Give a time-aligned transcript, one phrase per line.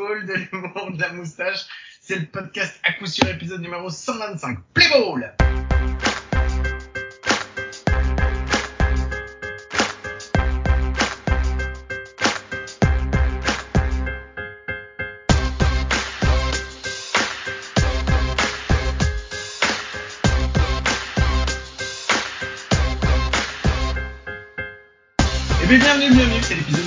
[0.00, 1.66] de l'humour, de la moustache.
[2.00, 4.58] C'est le podcast à coup sûr épisode numéro 125.
[4.74, 5.34] Play ball
[25.78, 26.79] bienvenue, bienvenue, c'est l'épisode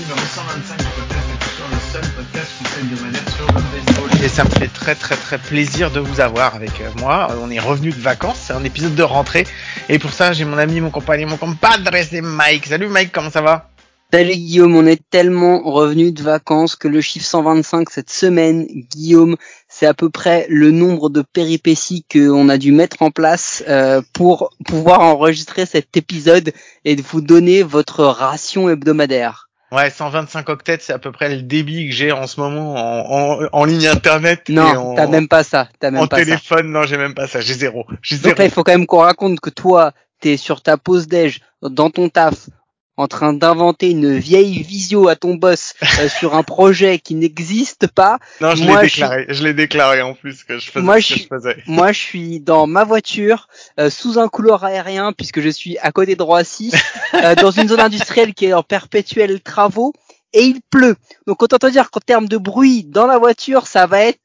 [4.33, 7.27] ça me fait très très très plaisir de vous avoir avec euh, moi.
[7.39, 9.45] On est revenu de vacances, c'est un épisode de rentrée.
[9.89, 12.65] Et pour ça, j'ai mon ami, mon compagnon, mon compadre, c'est Mike.
[12.65, 13.69] Salut Mike, comment ça va?
[14.11, 19.35] Salut Guillaume, on est tellement revenu de vacances que le chiffre 125 cette semaine, Guillaume,
[19.69, 24.01] c'est à peu près le nombre de péripéties qu'on a dû mettre en place euh,
[24.13, 26.53] pour pouvoir enregistrer cet épisode
[26.85, 29.47] et de vous donner votre ration hebdomadaire.
[29.73, 33.41] Ouais, 125 octets, c'est à peu près le débit que j'ai en ce moment en,
[33.41, 34.49] en, en ligne internet.
[34.49, 36.25] et Non, t'as même pas ça, t'as même en pas ça.
[36.25, 36.71] téléphone.
[36.71, 37.41] Non, j'ai même pas ça.
[37.41, 37.85] J'ai zéro.
[38.01, 38.37] J'ai Donc zéro.
[38.37, 41.89] là, il faut quand même qu'on raconte que toi, t'es sur ta pause déj, dans
[41.89, 42.49] ton taf,
[42.95, 47.87] en train d'inventer une vieille visio à ton boss euh, sur un projet qui n'existe
[47.87, 48.19] pas.
[48.39, 49.25] non, je l'ai je déclaré.
[49.29, 51.57] Je l'ai déclaré en plus que je faisais Moi, ce que je je faisais.
[51.67, 53.47] Moi, je suis dans ma voiture,
[53.79, 56.71] euh, sous un couloir aérien, puisque je suis à côté de Roissy,
[57.15, 59.93] euh, dans une zone industrielle qui est en perpétuels travaux,
[60.33, 60.95] et il pleut.
[61.27, 64.19] Donc, autant te dire qu'en termes de bruit dans la voiture, ça va être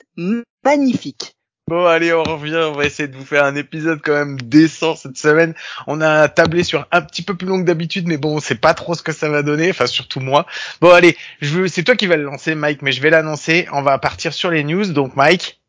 [0.65, 1.38] magnifique.
[1.69, 2.65] Bon, allez, on revient.
[2.71, 5.55] On va essayer de vous faire un épisode quand même décent cette semaine.
[5.87, 8.55] On a tablé sur un petit peu plus long que d'habitude, mais bon, on sait
[8.55, 9.69] pas trop ce que ça va donner.
[9.69, 10.47] Enfin, surtout moi.
[10.81, 13.69] Bon, allez, je veux, c'est toi qui vas le lancer, Mike, mais je vais l'annoncer.
[13.71, 14.87] On va partir sur les news.
[14.95, 15.61] Donc, Mike.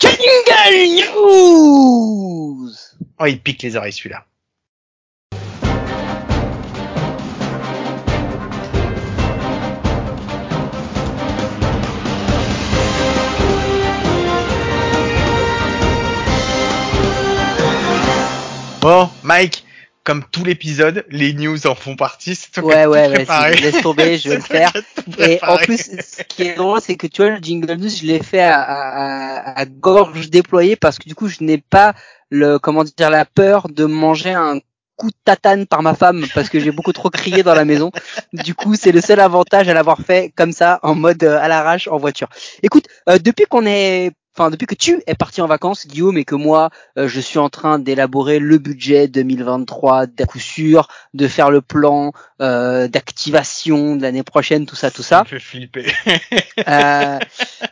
[0.00, 2.68] Jingle News
[3.18, 4.26] Oh, il pique les oreilles, celui-là.
[18.80, 19.64] Bon, Mike,
[20.04, 22.36] comme tout l'épisode, les news en font partie.
[22.36, 24.72] C'est toi Ouais, ouais, ouais, si, laisse tomber, je vais le faire.
[25.18, 28.06] Et en plus, ce qui est drôle, c'est que tu vois, le jingle news, je
[28.06, 31.94] l'ai fait à, à, à gorge déployée parce que du coup, je n'ai pas
[32.30, 34.60] le, comment dire, la peur de manger un
[34.96, 37.90] coup de tatane par ma femme parce que j'ai beaucoup trop crié dans la maison.
[38.32, 41.48] Du coup, c'est le seul avantage à l'avoir fait comme ça, en mode euh, à
[41.48, 42.28] l'arrache en voiture.
[42.62, 46.24] Écoute, euh, depuis qu'on est, enfin, depuis que tu es parti en vacances, Guillaume, et
[46.24, 51.26] que moi, euh, je suis en train d'élaborer le budget 2023 d'à coup sûr, de
[51.26, 55.24] faire le plan euh, d'activation de l'année prochaine, tout ça, tout ça.
[55.24, 55.86] fait flipper.
[56.68, 57.18] Euh,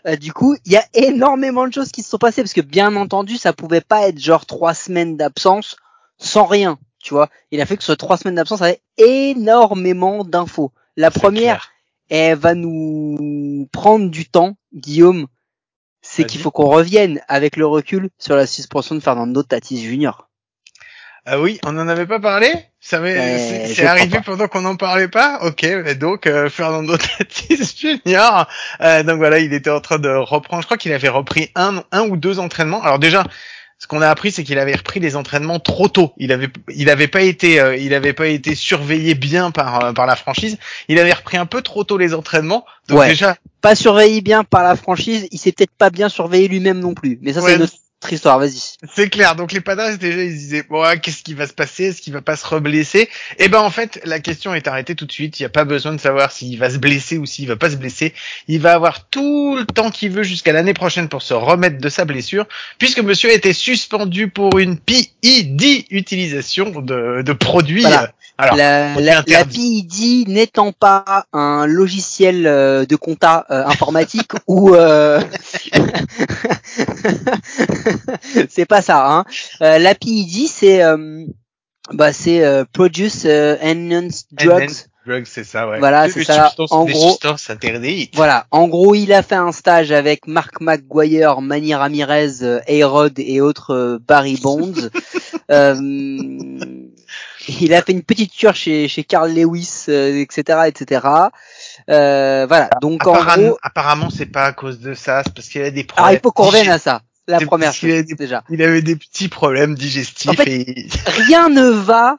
[0.07, 2.61] euh, du coup, il y a énormément de choses qui se sont passées parce que
[2.61, 5.77] bien entendu, ça pouvait pas être genre trois semaines d'absence
[6.19, 6.79] sans rien.
[7.03, 10.73] Tu vois, il a fait que sur trois semaines d'absence, avait énormément d'infos.
[10.97, 11.73] La première,
[12.09, 15.27] elle va nous prendre du temps, Guillaume.
[16.09, 20.29] C'est qu'il faut qu'on revienne avec le recul sur la suspension de Fernando Tatis Junior.
[21.29, 22.53] Ah oui, on n'en avait pas parlé?
[22.81, 25.41] Ça m'est- Euh, c'est arrivé pendant qu'on n'en parlait pas?
[25.43, 25.67] Ok,
[25.99, 28.47] donc euh, Fernando Tatis Junior,
[28.81, 31.83] euh, donc voilà, il était en train de reprendre, je crois qu'il avait repris un,
[31.91, 32.81] un ou deux entraînements.
[32.81, 33.25] Alors déjà,
[33.79, 36.13] ce qu'on a appris, c'est qu'il avait repris les entraînements trop tôt.
[36.17, 39.93] Il avait, il avait pas été, euh, il avait pas été surveillé bien par euh,
[39.93, 40.57] par la franchise.
[40.89, 42.65] Il avait repris un peu trop tôt les entraînements.
[42.89, 43.09] Donc Ouais.
[43.09, 46.95] déjà, Pas surveillé bien par la franchise, il s'est peut-être pas bien surveillé lui-même non
[46.95, 47.19] plus.
[47.21, 47.59] Mais ça, Ouais.
[47.59, 47.71] c'est
[48.13, 48.39] histoire.
[48.39, 48.77] Vas-y.
[48.95, 49.37] C'est clair.
[49.37, 51.85] Donc les Padres déjà ils disaient bon ah, qu'est-ce qui va se passer?
[51.85, 53.09] Est-ce qu'il va pas se reblesser?
[53.39, 55.39] Et ben en fait la question est arrêtée tout de suite.
[55.39, 57.71] Il n'y a pas besoin de savoir s'il va se blesser ou s'il va pas
[57.71, 58.15] se blesser.
[58.49, 61.89] Il va avoir tout le temps qu'il veut jusqu'à l'année prochaine pour se remettre de
[61.89, 62.47] sa blessure,
[62.79, 67.83] puisque Monsieur a été suspendu pour une PID utilisation de, de produits.
[67.83, 68.13] Voilà.
[68.39, 69.87] Alors la, produit la, la interdit.
[69.89, 75.21] PID n'étant pas un logiciel euh, de compta euh, informatique ou euh...
[78.49, 79.11] c'est pas ça.
[79.11, 79.25] Hein.
[79.63, 81.25] Euh, la PID c'est euh,
[81.93, 84.87] bah c'est euh, Produce euh, Enhanced Drugs.
[85.07, 85.79] Drugs, c'est ça, ouais.
[85.79, 86.53] Voilà, c'est ça.
[86.71, 87.17] En gros-.
[88.15, 93.41] Voilà, en gros, il a fait un stage avec Mark McGuire, Manny Ramirez, A-Rod et
[93.41, 94.91] autres euh, Barry Bonds.
[95.49, 95.77] Euh,
[97.61, 101.07] il a fait une petite cure chez, chez Carl Lewis, euh, etc., etc.
[101.89, 105.49] Euh, voilà, donc en Apparemment, gros, apparemment, c'est pas à cause de ça, c'est parce
[105.49, 106.15] qu'il a des alors problèmes.
[106.15, 107.03] il faut qu'on revienne à ça.
[107.29, 108.45] La première chose, des- déjà.
[108.51, 112.19] Il avait des petits problèmes digestifs En fait- et Rien ne va,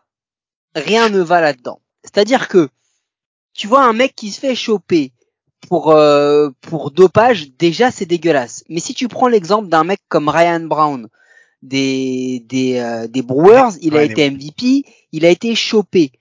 [0.75, 1.79] rien ne va là-dedans.
[2.03, 2.69] C'est-à-dire que,
[3.53, 5.13] tu vois un mec qui se fait choper
[5.69, 8.63] pour euh, pour dopage, déjà c'est dégueulasse.
[8.69, 11.07] Mais si tu prends l'exemple d'un mec comme Ryan Brown
[11.61, 16.11] des des euh, des Brewers, il a été MVP, il a été chopé,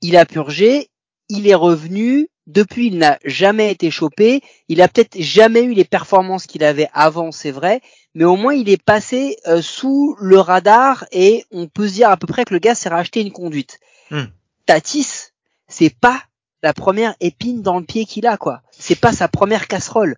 [0.00, 0.88] il a purgé,
[1.28, 4.42] il est revenu, depuis, il n'a jamais été chopé.
[4.68, 7.80] Il a peut-être jamais eu les performances qu'il avait avant, c'est vrai,
[8.14, 12.10] mais au moins il est passé euh, sous le radar et on peut se dire
[12.10, 13.78] à peu près que le gars s'est racheté une conduite.
[14.10, 14.24] Hmm.
[14.66, 15.30] Tatis,
[15.68, 16.20] c'est pas
[16.62, 18.62] la première épine dans le pied qu'il a, quoi.
[18.70, 20.16] C'est pas sa première casserole.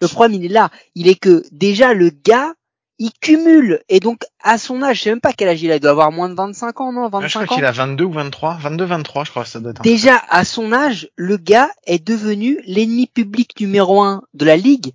[0.00, 0.70] Le problème, il est là.
[0.94, 2.54] Il est que déjà le gars,
[2.98, 5.76] il cumule et donc à son âge, je sais même pas quel âge il a,
[5.76, 8.04] il doit avoir moins de 25 ans, non 25 Ah, je crois qu'il a 22
[8.04, 9.82] ou 23, 22, 23, je crois que ça doit être.
[9.82, 14.92] Déjà, à son âge, le gars est devenu l'ennemi public numéro un de la ligue,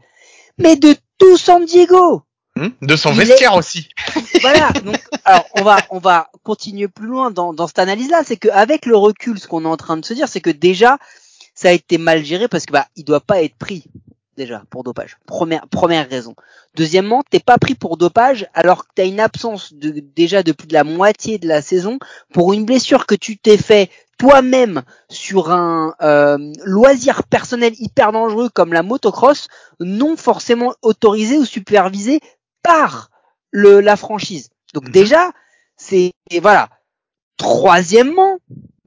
[0.57, 2.24] mais de tout San Diego.
[2.56, 3.89] Hmm de son il vestiaire aussi.
[4.42, 4.71] Voilà.
[4.83, 8.24] Donc, alors, on va, on va continuer plus loin dans, dans cette analyse-là.
[8.25, 10.97] C'est qu'avec le recul, ce qu'on est en train de se dire, c'est que déjà,
[11.54, 13.86] ça a été mal géré parce que bah, il doit pas être pris
[14.38, 15.18] déjà pour dopage.
[15.25, 16.36] Première, première raison.
[16.75, 20.68] Deuxièmement, t'es pas pris pour dopage alors que t'as une absence de déjà de plus
[20.68, 22.00] de la moitié de la saison
[22.33, 28.50] pour une blessure que tu t'es fait toi-même sur un euh, loisir personnel hyper dangereux
[28.50, 29.48] comme la motocross,
[29.80, 32.19] non forcément autorisé ou supervisé
[32.63, 33.10] par
[33.51, 34.50] le la franchise.
[34.74, 34.92] Donc Mhm.
[34.92, 35.31] déjà,
[35.75, 36.69] c'est voilà.
[37.38, 38.38] Troisièmement,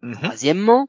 [0.03, 0.15] Mhm.
[0.21, 0.87] Troisièmement,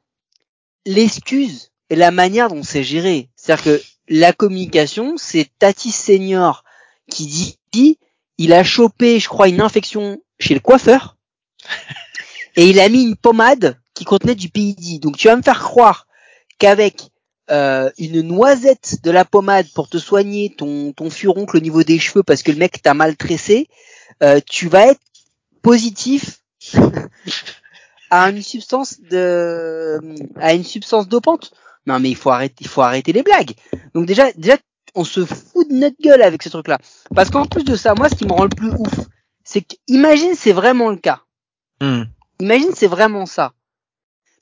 [0.84, 3.30] l'excuse et la manière dont c'est géré.
[3.36, 6.64] C'est-à-dire que la communication, c'est Tati Senior
[7.10, 7.98] qui dit, dit,
[8.38, 11.16] il a chopé, je crois, une infection chez le coiffeur
[12.56, 15.00] et il a mis une pommade qui contenait du PID.
[15.00, 16.06] Donc tu vas me faire croire
[16.58, 17.10] qu'avec
[17.50, 21.98] euh, une noisette de la pommade pour te soigner ton, ton furoncle au niveau des
[21.98, 23.68] cheveux parce que le mec t'a mal tressé,
[24.22, 25.00] euh, tu vas être
[25.62, 26.40] positif
[28.10, 30.00] à une substance de
[30.36, 31.52] à une substance dopante.
[31.86, 33.52] Non mais il faut arrêter il faut arrêter les blagues.
[33.94, 34.56] Donc déjà déjà
[34.94, 36.78] on se fout de notre gueule avec ce truc là.
[37.14, 38.94] Parce qu'en plus de ça, moi ce qui me rend le plus ouf,
[39.44, 41.20] c'est que imagine c'est vraiment le cas.
[41.80, 42.04] Hmm.
[42.40, 43.52] Imagine c'est vraiment ça.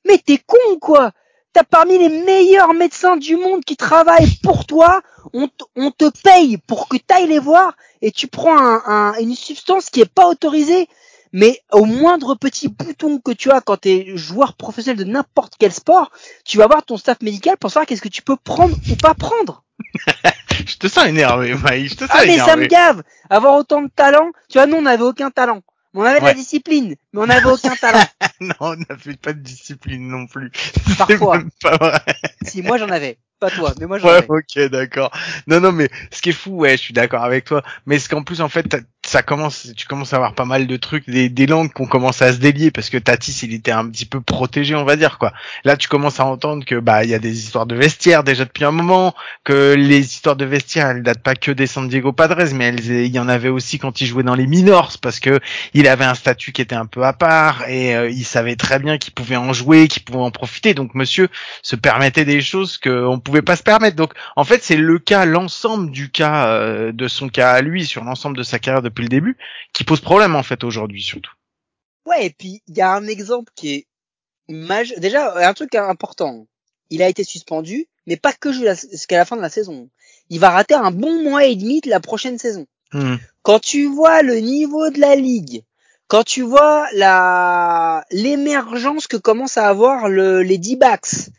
[0.07, 1.13] Mais t'es con quoi
[1.53, 5.03] T'as parmi les meilleurs médecins du monde qui travaillent pour toi,
[5.33, 5.47] on,
[5.93, 10.01] te paye pour que t'ailles les voir et tu prends un, un- une substance qui
[10.01, 10.89] est pas autorisée.
[11.37, 15.73] Mais au moindre petit bouton que tu as quand t'es joueur professionnel de n'importe quel
[15.73, 16.13] sport,
[16.45, 19.15] tu vas voir ton staff médical pour savoir qu'est-ce que tu peux prendre ou pas
[19.15, 19.65] prendre.
[20.67, 21.89] Je te sens énervé, Maï.
[21.89, 22.63] Je te sens Ah mais ça énervé.
[22.63, 25.61] me gave Avoir autant de talent, tu vois, nous on n'avait aucun talent.
[25.97, 28.05] On avait de la discipline, mais on n'avait aucun talent.
[28.41, 30.51] non, on n'avait pas de discipline non plus.
[30.99, 31.39] Parfois.
[31.39, 32.01] Même pas vrai.
[32.43, 34.27] si moi j'en avais, pas toi, mais moi j'en Ouais, avais.
[34.29, 35.11] ok, d'accord.
[35.47, 37.63] Non, non, mais ce qui est fou, ouais, je suis d'accord avec toi.
[37.87, 38.77] Mais ce qu'en plus, en fait,
[39.15, 41.87] ça commence, tu commences à avoir pas mal de trucs, des, des langues qui ont
[41.87, 44.97] commencé à se délier parce que Tatis, il était un petit peu protégé, on va
[44.97, 45.33] dire, quoi.
[45.63, 48.45] Là, tu commences à entendre que, bah, il y a des histoires de vestiaire déjà
[48.45, 49.15] depuis un moment,
[49.45, 52.85] que les histoires de vestiaire, elles datent pas que des San Diego Padres, mais elles,
[52.85, 55.39] il y en avait aussi quand il jouait dans les minors parce que
[55.75, 58.81] il avait un statut qui était un peu à part et euh, il savait très
[58.81, 60.75] bien qu'il pouvait en jouer, qu'il pouvait en profiter.
[60.75, 61.29] Donc, monsieur
[61.63, 63.95] se permettait des choses qu'on pouvait pas se permettre.
[63.95, 67.87] Donc, en fait, c'est le cas, l'ensemble du cas euh, de son cas à lui
[67.87, 69.37] sur l'ensemble de sa carrière depuis le début
[69.73, 71.33] qui pose problème en fait aujourd'hui surtout.
[72.07, 73.87] Ouais, et puis il y a un exemple qui est
[74.49, 74.99] majeur.
[75.01, 76.47] Déjà, un truc important.
[76.91, 79.89] Il a été suspendu, mais pas que jusqu'à la fin de la saison.
[80.29, 82.67] Il va rater un bon mois et demi de la prochaine saison.
[82.93, 83.17] Hmm.
[83.43, 85.65] Quand tu vois le niveau de la ligue,
[86.07, 91.31] quand tu vois la l'émergence que commencent à avoir le, les D-backs,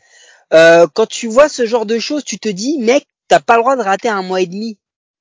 [0.52, 3.62] euh, quand tu vois ce genre de choses, tu te dis, mec, t'as pas le
[3.62, 4.78] droit de rater un mois et demi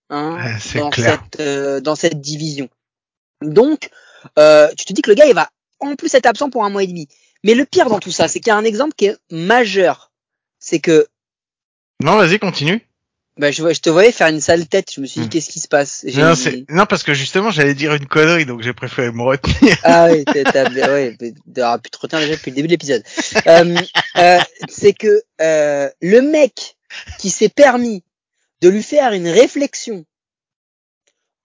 [0.10, 1.22] hein, c'est dans clair.
[1.32, 2.70] cette euh, dans cette division.
[3.42, 3.90] Donc,
[4.40, 6.70] euh, tu te dis que le gars, il va en plus être absent pour un
[6.70, 7.08] mois et demi.
[7.44, 10.12] Mais le pire dans tout ça, c'est qu'il y a un exemple qui est majeur.
[10.60, 11.08] C'est que
[12.02, 12.82] Non, vas-y, continue.
[13.38, 14.92] bah, je, te voyais faire une sale tête.
[14.96, 15.30] Je me suis dit, Hmm.
[15.30, 16.06] qu'est-ce qui se passe?
[16.16, 16.34] Non,
[16.70, 19.78] non, parce que justement, j'allais dire une connerie, donc j'ai préféré me retenir.
[19.84, 20.34] Ah oui, t'as,
[20.72, 21.16] ouais,
[21.54, 23.04] t'aurais pu te retenir déjà depuis le début de l'épisode.
[23.46, 23.76] Euh,
[24.18, 26.78] euh, c'est que euh, le mec
[27.20, 28.04] qui s'est permis
[28.62, 30.06] de lui faire une réflexion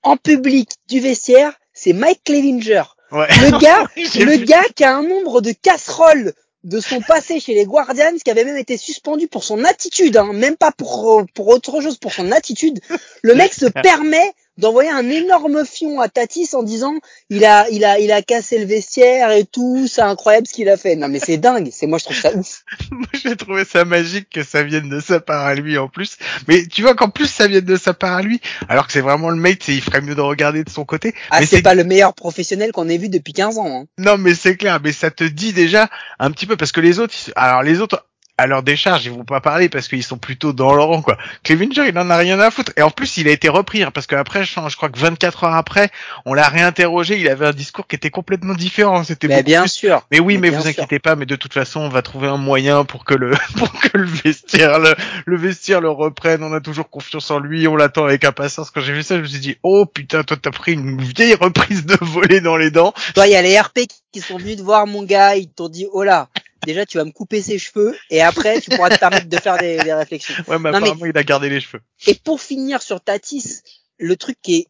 [0.02, 2.84] en public du vestiaire, c'est Mike Clevinger.
[3.12, 3.26] Ouais.
[3.28, 4.44] Le gars, le vu.
[4.44, 8.44] gars qui a un nombre de casseroles de son passé chez les Guardians, qui avait
[8.44, 12.32] même été suspendu pour son attitude, hein, même pas pour pour autre chose, pour son
[12.32, 12.80] attitude.
[13.22, 16.94] Le mec se permet d'envoyer un énorme fion à Tatis en disant
[17.28, 20.68] il a il a il a cassé le vestiaire et tout, c'est incroyable ce qu'il
[20.68, 20.96] a fait.
[20.96, 22.64] Non mais c'est dingue, c'est moi je trouve ça ouf.
[22.90, 26.16] Moi, j'ai trouvé ça magique que ça vienne de sa part à lui en plus.
[26.48, 29.00] Mais tu vois qu'en plus ça vienne de sa part à lui, alors que c'est
[29.00, 31.14] vraiment le mate, il ferait mieux de regarder de son côté.
[31.30, 33.80] Ah Mais c'est pas le meilleur professionnel qu'on ait vu depuis 15 ans.
[33.82, 33.86] Hein.
[33.98, 35.88] Non, mais c'est clair, mais ça te dit déjà
[36.18, 38.06] un petit peu parce que les autres, alors les autres,
[38.40, 41.18] à leur décharge, ils vont pas parler parce qu'ils sont plutôt dans leur rang, quoi.
[41.44, 42.72] Clevinger, il en a rien à foutre.
[42.78, 45.44] Et en plus, il a été repris, hein, parce qu'après, je, je crois que 24
[45.44, 45.90] heures après,
[46.24, 49.04] on l'a réinterrogé, il avait un discours qui était complètement différent.
[49.04, 50.06] C'était Mais bien sûr.
[50.10, 50.70] Mais oui, mais, Mais vous sûr.
[50.70, 53.70] inquiétez pas, mais de toute façon, on va trouver un moyen pour que le, pour
[53.78, 54.94] que le vestiaire, le,
[55.26, 56.42] le vestiaire le reprenne.
[56.42, 58.70] On a toujours confiance en lui, on l'attend avec impatience.
[58.70, 61.34] Quand j'ai vu ça, je me suis dit, oh putain, toi, t'as pris une vieille
[61.34, 62.94] reprise de voler dans les dents.
[63.14, 63.80] Toi, il y a les RP
[64.12, 66.28] qui sont venus te voir, mon gars, ils t'ont dit, oh là,
[66.66, 69.58] déjà, tu vas me couper ses cheveux, et après, tu pourras te permettre de faire
[69.58, 70.34] des, des réflexions.
[70.46, 71.82] Ouais, mais Non, mais- apparemment, il a gardé les cheveux.
[72.06, 73.60] Et pour finir sur Tatis,
[73.98, 74.66] le truc qui est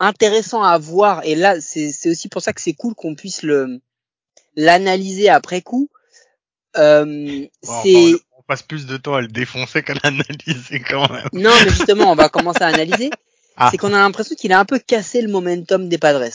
[0.00, 3.80] intéressant à voir, et là, c'est aussi pour ça que c'est cool qu'on puisse le
[4.56, 5.88] l'analyser après coup,
[6.76, 8.14] euh, Bon, enfin, c'est...
[8.36, 11.28] on passe plus de temps à le défoncer qu'à l'analyser quand même.
[11.32, 13.10] Non, mais justement, on va commencer à analyser.
[13.56, 13.68] Ah.
[13.70, 16.30] C'est qu'on a l'impression qu'il a un peu cassé le momentum des Padres.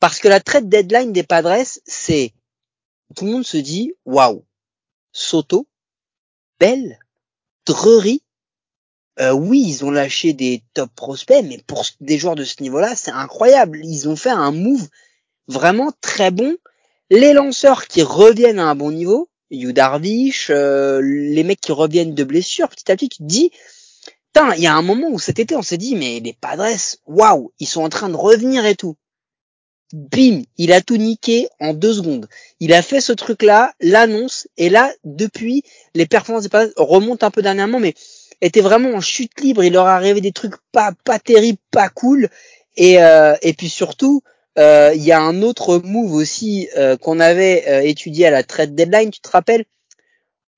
[0.00, 2.32] Parce que la trade deadline des Padres, c'est
[3.14, 4.44] tout le monde se dit waouh,
[5.12, 5.66] Soto,
[6.58, 6.98] Bell,
[7.66, 8.22] Drury.
[9.18, 12.94] Euh, oui, ils ont lâché des top prospects, mais pour des joueurs de ce niveau-là,
[12.94, 13.80] c'est incroyable.
[13.84, 14.88] Ils ont fait un move
[15.48, 16.56] vraiment très bon.
[17.08, 22.14] Les lanceurs qui reviennent à un bon niveau, Yu Darvish, euh, les mecs qui reviennent
[22.14, 23.52] de blessures, petit à petit, tu te dis,
[24.56, 27.52] il y a un moment où cet été, on s'est dit, mais les Padres, waouh,
[27.58, 28.96] ils sont en train de revenir et tout.
[29.92, 32.28] Bim, il a tout niqué en deux secondes.
[32.60, 35.62] Il a fait ce truc-là, l'annonce, et là, depuis,
[35.94, 37.94] les performances des remontent un peu dernièrement, mais
[38.40, 39.62] étaient vraiment en chute libre.
[39.64, 42.28] Il leur est arrivé des trucs pas pas terribles, pas cool.
[42.76, 44.22] Et euh, et puis surtout,
[44.58, 48.42] euh, il y a un autre move aussi euh, qu'on avait euh, étudié à la
[48.42, 49.10] trade deadline.
[49.10, 49.64] Tu te rappelles?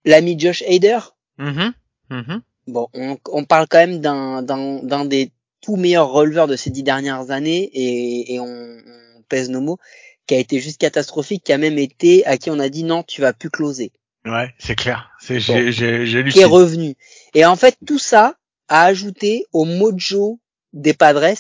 [0.05, 0.99] L'ami Josh Hader.
[1.39, 1.73] Mhm,
[2.11, 2.43] mhm.
[2.67, 6.71] Bon, on, on parle quand même d'un d'un d'un des tout meilleurs releveurs de ces
[6.71, 9.79] dix dernières années et, et on, on pèse nos mots,
[10.27, 13.03] qui a été juste catastrophique, qui a même été à qui on a dit non,
[13.03, 13.93] tu vas plus closer,
[14.29, 15.11] Ouais, c'est clair.
[15.21, 16.97] C'est, j'ai, j'ai, lu qui est revenu.
[17.35, 18.35] Et en fait, tout ça
[18.69, 20.39] a ajouté au mojo
[20.73, 21.35] des Padres.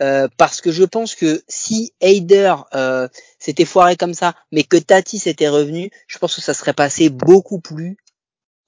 [0.00, 4.76] euh, parce que je pense que si Hader euh, s'était foiré comme ça, mais que
[4.76, 7.96] Tatis était revenu, je pense que ça serait passé beaucoup plus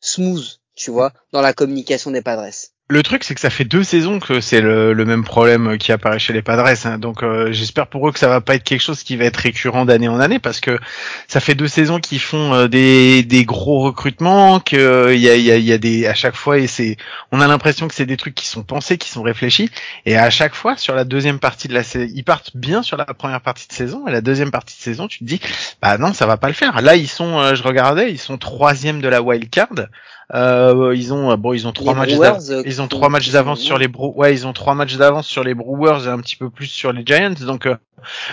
[0.01, 2.51] smooth, tu vois, dans la communication des Padres.
[2.91, 5.91] Le truc, c'est que ça fait deux saisons que c'est le, le même problème qui
[5.91, 6.69] apparaît chez les Padres.
[6.85, 6.99] hein.
[6.99, 9.39] Donc, euh, j'espère pour eux que ça va pas être quelque chose qui va être
[9.39, 10.79] récurrent d'année en année, parce que
[11.27, 15.31] ça fait deux saisons qu'ils font euh, des, des gros recrutements, que euh, il y
[15.31, 16.99] a, y, a, y a des à chaque fois et c'est,
[17.33, 19.71] on a l'impression que c'est des trucs qui sont pensés, qui sont réfléchis,
[20.05, 22.99] et à chaque fois sur la deuxième partie de la saison, ils partent bien sur
[22.99, 25.41] la première partie de saison, et la deuxième partie de saison, tu te dis,
[25.81, 26.83] bah non, ça va pas le faire.
[26.83, 29.87] Là, ils sont, euh, je regardais, ils sont troisième de la wild card.
[30.33, 32.15] Euh, ils ont, euh, bon, ils ont trois Les matchs.
[32.15, 34.75] Brewers, d'av- euh, Ils ont trois matchs d'avance sur les Bro ouais, ils ont trois
[34.75, 37.35] matchs d'avance sur les Brewers et un petit peu plus sur les Giants.
[37.41, 37.77] Donc, euh,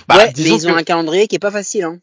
[0.08, 1.84] bah, ouais, mais ils ont un calendrier qui est pas facile.
[1.84, 1.98] Hein.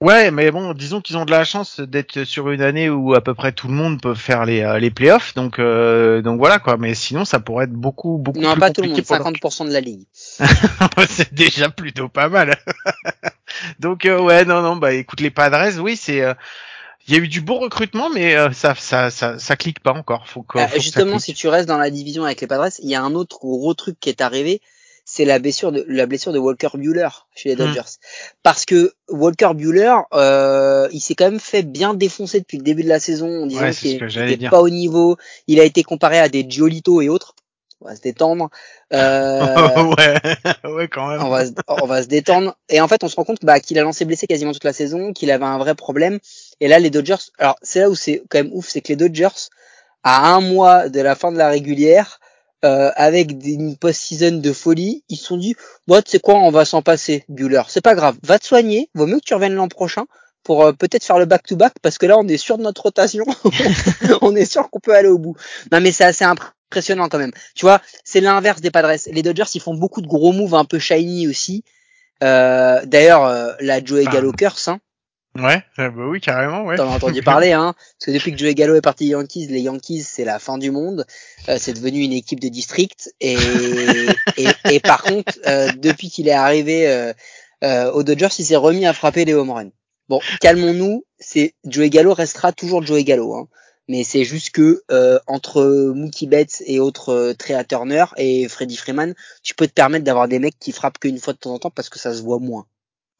[0.00, 3.20] ouais, mais bon, disons qu'ils ont de la chance d'être sur une année où à
[3.20, 5.34] peu près tout le monde peut faire les euh, les playoffs.
[5.34, 6.76] Donc, euh, donc voilà quoi.
[6.76, 9.16] Mais sinon, ça pourrait être beaucoup beaucoup Non, plus pas tout le monde, compliqué pour
[9.16, 10.06] leur- 50% de la ligue.
[11.08, 12.56] c'est déjà plutôt pas mal.
[13.78, 16.34] Donc euh, ouais, non, non, bah écoute les Padres, oui, c'est, euh,
[17.10, 19.92] il y a eu du bon recrutement, mais euh, ça, ça, ça, ça clique pas
[19.92, 20.28] encore.
[20.28, 22.88] Faut que, faut ça justement, si tu restes dans la division avec les Padres, il
[22.88, 24.60] y a un autre gros truc qui est arrivé,
[25.04, 27.66] c'est la blessure de la blessure de Walker Bueller chez les Hmm.
[27.66, 27.90] Dodgers.
[28.44, 32.84] Parce que Walker Bueller, euh, il s'est quand même fait bien défoncer depuis le début
[32.84, 35.16] de la saison en disant Ouais, c'est ce qu'il n'était pas au niveau.
[35.48, 37.34] Il a été comparé à des Giolito et autres.
[37.80, 38.50] On va se détendre.
[38.92, 40.16] Euh, ouais,
[40.68, 41.22] ouais, quand même.
[41.22, 42.56] on va, se, on va se détendre.
[42.68, 44.72] Et en fait, on se rend compte bah, qu'il a lancé blessé quasiment toute la
[44.72, 46.18] saison, qu'il avait un vrai problème.
[46.60, 48.96] Et là, les Dodgers, alors c'est là où c'est quand même ouf, c'est que les
[48.96, 49.28] Dodgers,
[50.02, 52.20] à un mois de la fin de la régulière,
[52.64, 55.54] euh, avec des- une post-season de folie, ils se sont dit,
[55.86, 57.62] bon, tu sais quoi, on va s'en passer, Bueller.
[57.68, 60.04] C'est pas grave, va te soigner, vaut mieux que tu reviennes l'an prochain
[60.42, 63.24] pour euh, peut-être faire le back-to-back, parce que là, on est sûr de notre rotation.
[64.22, 65.36] on est sûr qu'on peut aller au bout.
[65.72, 67.32] Non, mais c'est assez impressionnant quand même.
[67.54, 68.92] Tu vois, c'est l'inverse des Padres.
[69.10, 71.64] Les Dodgers, ils font beaucoup de gros moves un peu shiny aussi.
[72.22, 74.10] Euh, D'ailleurs, euh, la Joey Ah.
[74.12, 74.80] Gallo curse, hein,
[75.38, 76.76] Ouais, euh, bah oui, carrément, ouais.
[76.76, 79.46] t'en as entendu parler, hein, parce que depuis que Joey Gallo est parti des Yankees,
[79.46, 81.06] les Yankees, c'est la fin du monde.
[81.48, 83.14] Euh, c'est devenu une équipe de district.
[83.20, 83.36] Et,
[84.36, 87.12] et, et par contre, euh, depuis qu'il est arrivé euh,
[87.62, 89.70] euh, aux Dodgers, il s'est remis à frapper les home runs.
[90.08, 91.04] Bon, calmons-nous.
[91.20, 93.48] C'est Joey Gallo restera toujours Joey Gallo, hein.
[93.88, 99.14] Mais c'est juste que euh, entre Mookie Betts et autres Trea Turner et Freddie Freeman,
[99.42, 101.70] tu peux te permettre d'avoir des mecs qui frappent qu'une fois de temps en temps
[101.70, 102.66] parce que ça se voit moins.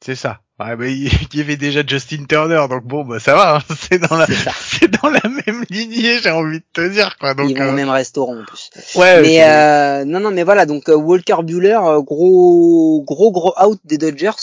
[0.04, 0.40] C'est ça.
[0.60, 3.56] Ouais, bah, il il y avait déjà Justin Turner, donc bon, bah ça va.
[3.56, 3.60] hein.
[3.90, 7.32] C'est dans la, C'est dans la même lignée, j'ai envie de te dire, quoi.
[7.32, 8.70] Donc, Ils vont euh, au même restaurant en plus.
[8.96, 9.22] ouais.
[9.22, 13.80] mais euh, non non mais voilà donc euh, Walker Bueller euh, gros gros gros out
[13.84, 14.36] des Dodgers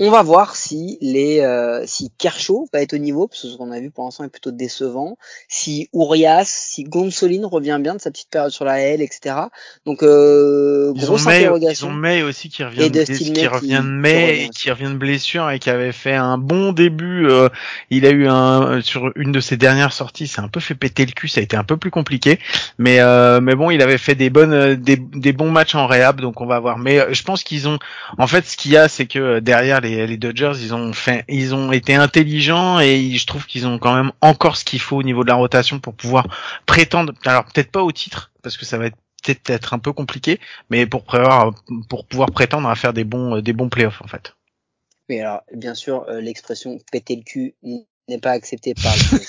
[0.00, 3.56] On va voir si les euh, si Kershaw va être au niveau, parce que ce
[3.56, 5.16] qu'on a vu pour l'instant est plutôt décevant.
[5.48, 9.36] Si Urias, si Gonsolin revient bien de sa petite période sur la L, etc.
[9.86, 11.88] Donc euh, Ils ont grosse May, ils interrogation.
[11.88, 14.42] ont May aussi qui revient Et de, qui May revient qui- de qui May revient
[14.44, 17.28] et qui revient de blessure et qui avait fait un bon début.
[17.28, 17.48] euh,
[17.90, 21.06] il a eu un sur une de ses dernières sorties, c'est un peu fait péter
[21.06, 22.40] le cul, ça a été un peu plus compliqué.
[22.78, 25.86] Mais euh, mais bon, il avait fait des bonnes euh, des, des bons matchs en
[25.86, 26.78] réhab, donc on va voir.
[26.78, 27.78] Mais euh, je pense qu'ils ont
[28.18, 30.92] en fait ce qu'il y a, c'est que euh, derrière les, les Dodgers, ils ont
[30.92, 34.80] fait ils ont été intelligents et je trouve qu'ils ont quand même encore ce qu'il
[34.80, 36.26] faut au niveau de la rotation pour pouvoir
[36.66, 37.12] prétendre.
[37.24, 40.40] Alors peut-être pas au titre parce que ça va être peut-être être un peu compliqué,
[40.68, 41.52] mais pour prévoir,
[41.88, 44.34] pour pouvoir prétendre à faire des bons, des bons playoffs en fait.
[45.08, 47.54] Mais alors, bien sûr, euh, l'expression péter le cul
[48.08, 49.02] n'est pas acceptée par le.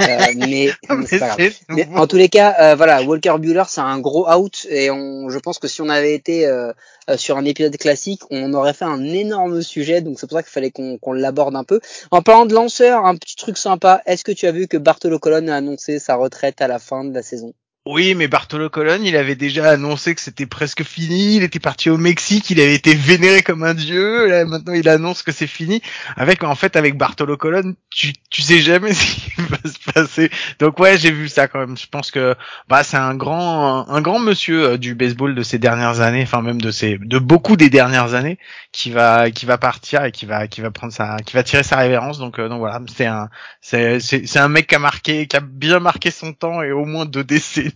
[0.00, 1.40] Euh, mais mais c'est pas grave.
[1.40, 1.96] c'est Mais nouveau.
[1.96, 5.38] en tous les cas, euh, voilà, Walker Bueller, c'est un gros out et on, je
[5.38, 6.72] pense que si on avait été euh,
[7.10, 10.00] euh, sur un épisode classique, on aurait fait un énorme sujet.
[10.00, 11.80] Donc c'est pour ça qu'il fallait qu'on qu'on l'aborde un peu.
[12.10, 14.02] En parlant de lanceur, un petit truc sympa.
[14.06, 17.04] Est-ce que tu as vu que Bartolo Colon a annoncé sa retraite à la fin
[17.04, 17.54] de la saison?
[17.86, 21.36] Oui, mais Bartolo Colon, il avait déjà annoncé que c'était presque fini.
[21.36, 24.46] Il était parti au Mexique, il avait été vénéré comme un dieu.
[24.46, 25.82] Maintenant, il annonce que c'est fini.
[26.16, 30.30] Avec, en fait, avec Bartolo Colon, tu, tu sais jamais ce qui va se passer.
[30.60, 31.76] Donc ouais, j'ai vu ça quand même.
[31.76, 32.34] Je pense que
[32.68, 36.40] bah c'est un grand, un, grand monsieur euh, du baseball de ces dernières années, enfin
[36.40, 38.38] même de ces, de beaucoup des dernières années,
[38.72, 41.62] qui va, qui va partir et qui va, qui va prendre sa, qui va tirer
[41.62, 42.18] sa révérence.
[42.18, 43.28] Donc euh, donc voilà, c'est un,
[43.60, 46.86] c'est, c'est, un mec qui a marqué, qui a bien marqué son temps et au
[46.86, 47.73] moins deux décennies.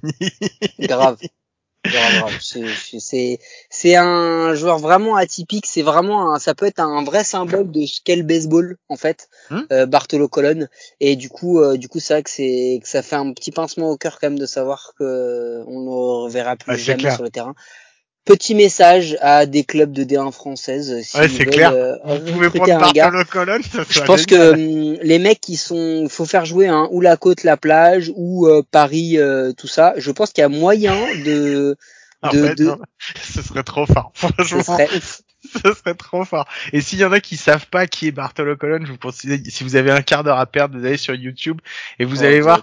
[0.78, 1.18] Grave.
[1.84, 2.38] Grave, grave.
[3.70, 5.66] C'est- un joueur vraiment atypique.
[5.66, 8.96] C'est vraiment un, ça peut être un vrai symbole de ce qu'est le baseball en
[8.96, 9.28] fait.
[9.50, 9.60] Hmm.
[9.72, 10.66] euh, Bartolo Colon.
[11.00, 13.52] Et du coup, euh, du coup, c'est vrai que c'est que ça fait un petit
[13.52, 17.14] pincement au cœur quand même de savoir que on ne reverra plus jamais clair.
[17.14, 17.54] sur le terrain.
[18.24, 21.00] Petit message à des clubs de D1 françaises.
[21.02, 21.72] s'ils Ouais, c'est clair.
[21.72, 23.10] euh, Vous pouvez prendre un gars.
[23.10, 24.54] Bartolo Colon, ça Je pense génial.
[24.56, 28.12] que hum, les mecs qui sont, faut faire jouer hein, ou la côte, la plage,
[28.16, 29.94] ou euh, Paris, euh, tout ça.
[29.96, 30.94] Je pense qu'il y a moyen
[31.24, 31.76] de,
[32.22, 32.78] En de, fait, de- non.
[33.22, 34.12] ce serait trop fort.
[34.46, 35.22] ce serait ouf.
[35.64, 36.46] ce serait trop fort.
[36.72, 39.42] Et s'il y en a qui savent pas qui est Bartolo Colon, je vous conseille,
[39.50, 41.60] si vous avez un quart d'heure à perdre, vous allez sur YouTube
[41.98, 42.62] et vous Ouais, allez voir,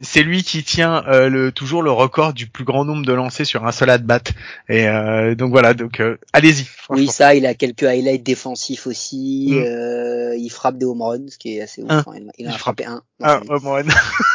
[0.00, 3.46] c'est lui qui tient euh, le toujours le record du plus grand nombre de lancers
[3.46, 4.20] sur un seul at bat.
[4.68, 6.66] Et euh, donc voilà, donc euh, allez-y.
[6.90, 9.48] Oui, ça, il a quelques highlights défensifs aussi.
[9.52, 9.58] Mm.
[9.62, 11.90] euh, il frappe des home runs, ce qui est assez ouf.
[11.90, 11.98] Un.
[12.00, 13.02] Enfin, il, il en a Il frappé un.
[13.20, 13.26] vie.
[13.48, 13.84] oh, Mohan.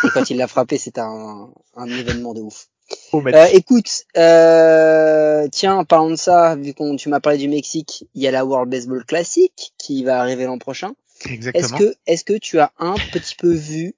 [0.04, 2.68] Et quand il l'a frappé, c'était un, un événement de ouf.
[3.14, 8.06] Euh, écoute, euh, tiens, en parlant de ça, vu qu'on tu m'as parlé du Mexique,
[8.16, 10.94] il y a la World Baseball Classic qui va arriver l'an prochain.
[11.26, 11.78] Est-ce Exactement.
[11.78, 13.94] que, est-ce que tu as un petit peu vu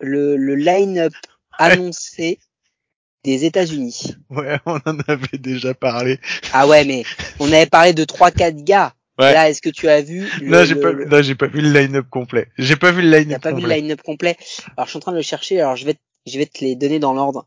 [0.00, 1.12] le, le line-up
[1.58, 2.38] annoncé
[3.24, 4.14] des États-Unis?
[4.30, 6.18] Ouais, on en avait déjà parlé.
[6.52, 7.04] Ah ouais, mais
[7.40, 8.94] on avait parlé de trois quatre gars.
[9.18, 9.32] Ouais.
[9.32, 11.60] Là, est-ce que tu as vu le, non, j'ai le- pas, non, j'ai pas vu
[11.60, 12.48] le line-up complet.
[12.58, 14.36] J'ai pas vu le T'as line-up pas vu le line-up complet
[14.76, 15.60] Alors, je suis en train de le chercher.
[15.60, 15.94] Alors, je vais,
[16.26, 17.46] je vais te les donner dans l'ordre.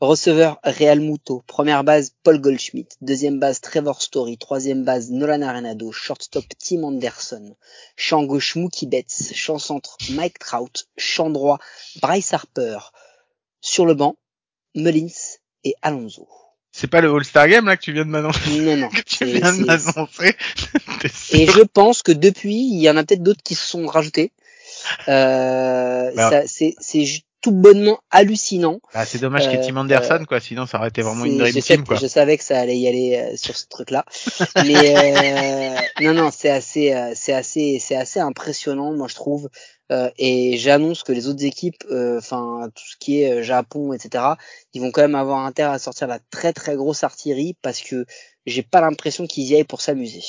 [0.00, 1.42] Receveur Real Muto.
[1.46, 2.88] Première base Paul Goldschmidt.
[3.02, 4.38] Deuxième base Trevor Story.
[4.38, 5.92] Troisième base Nolan Arenado.
[5.92, 7.54] Shortstop Tim Anderson.
[7.96, 9.32] Champ gauche Mookie Betts.
[9.34, 10.88] Champ centre Mike Trout.
[10.96, 11.58] Champ droit
[12.00, 12.78] Bryce Harper.
[13.60, 14.16] Sur le banc
[14.74, 16.26] Mullins et Alonso.
[16.72, 18.60] C'est pas le All-Star Game là que tu viens de m'annoncer?
[18.60, 18.88] Non, non.
[18.90, 20.36] que tu viens de m'annoncer?
[21.32, 24.32] Et je pense que depuis, il y en a peut-être d'autres qui se sont rajoutés.
[25.08, 26.30] Euh, Bah.
[26.30, 26.76] ça, c'est,
[27.40, 28.80] tout bonnement hallucinant.
[28.92, 30.40] Ah, c'est dommage qu'il y ait Euh, Tim Anderson, quoi.
[30.40, 31.96] Sinon, ça aurait été vraiment une dream je, team, quoi.
[31.96, 34.04] je savais que ça allait y aller euh, sur ce truc-là,
[34.56, 39.48] mais euh, non, non, c'est assez, euh, c'est assez, c'est assez impressionnant, moi je trouve.
[39.90, 43.92] Euh, et j'annonce que les autres équipes, euh, enfin tout ce qui est euh, Japon,
[43.92, 44.24] etc.,
[44.72, 48.06] ils vont quand même avoir intérêt à sortir la très très grosse artillerie parce que
[48.46, 50.22] j'ai pas l'impression qu'ils y aillent pour s'amuser.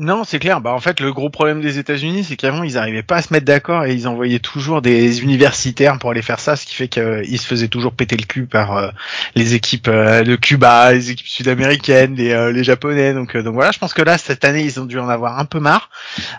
[0.00, 0.60] Non, c'est clair.
[0.60, 3.32] Bah, en fait, le gros problème des États-Unis, c'est qu'avant, ils arrivaient pas à se
[3.32, 6.86] mettre d'accord et ils envoyaient toujours des universitaires pour aller faire ça, ce qui fait
[6.86, 8.90] qu'ils se faisaient toujours péter le cul par euh,
[9.34, 13.12] les équipes euh, de Cuba, les équipes sud-américaines, les, euh, japonais.
[13.12, 15.40] Donc, euh, donc voilà, je pense que là, cette année, ils ont dû en avoir
[15.40, 15.90] un peu marre.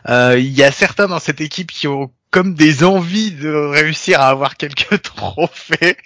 [0.07, 4.21] Euh, Il y a certains dans cette équipe qui ont comme des envies de réussir
[4.21, 5.97] à avoir quelques trophées.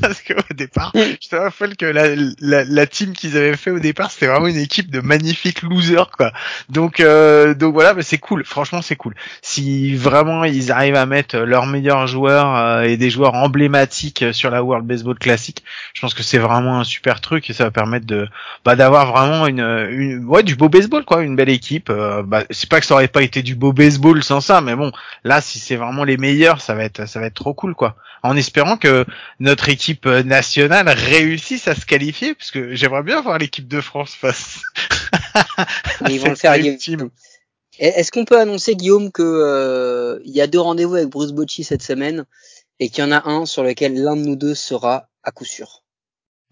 [0.00, 3.70] Parce que au départ je te rappelle que la, la, la team qu'ils avaient fait
[3.70, 6.32] au départ c'était vraiment une équipe de magnifiques losers quoi.
[6.68, 8.44] Donc donc donc voilà mais c'est cool.
[8.44, 9.14] Franchement c'est cool.
[9.40, 14.50] Si vraiment ils arrivent à mettre leurs meilleurs joueurs euh, et des joueurs emblématiques sur
[14.50, 15.62] la World Baseball Classic
[15.94, 18.28] je pense que c'est vraiment un super truc et ça va permettre de
[18.64, 21.22] bah d'avoir vraiment une, une ouais du beau baseball quoi.
[21.22, 24.22] Une belle équipe euh, bah c'est pas que ça aurait pas été du beau baseball
[24.22, 24.92] sans ça mais bon
[25.24, 27.96] là si c'est vraiment les meilleurs ça va être ça va être trop cool quoi
[28.22, 29.04] en espérant que
[29.40, 34.14] notre équipe nationale réussisse à se qualifier parce que j'aimerais bien voir l'équipe de France
[34.14, 34.60] face
[36.02, 36.76] Mais ils vont le faire, Guillaume.
[36.76, 37.10] team.
[37.78, 41.64] Est-ce qu'on peut annoncer, Guillaume, que euh, il y a deux rendez-vous avec Bruce Bocci
[41.64, 42.24] cette semaine
[42.80, 45.44] et qu'il y en a un sur lequel l'un de nous deux sera à coup
[45.44, 45.82] sûr?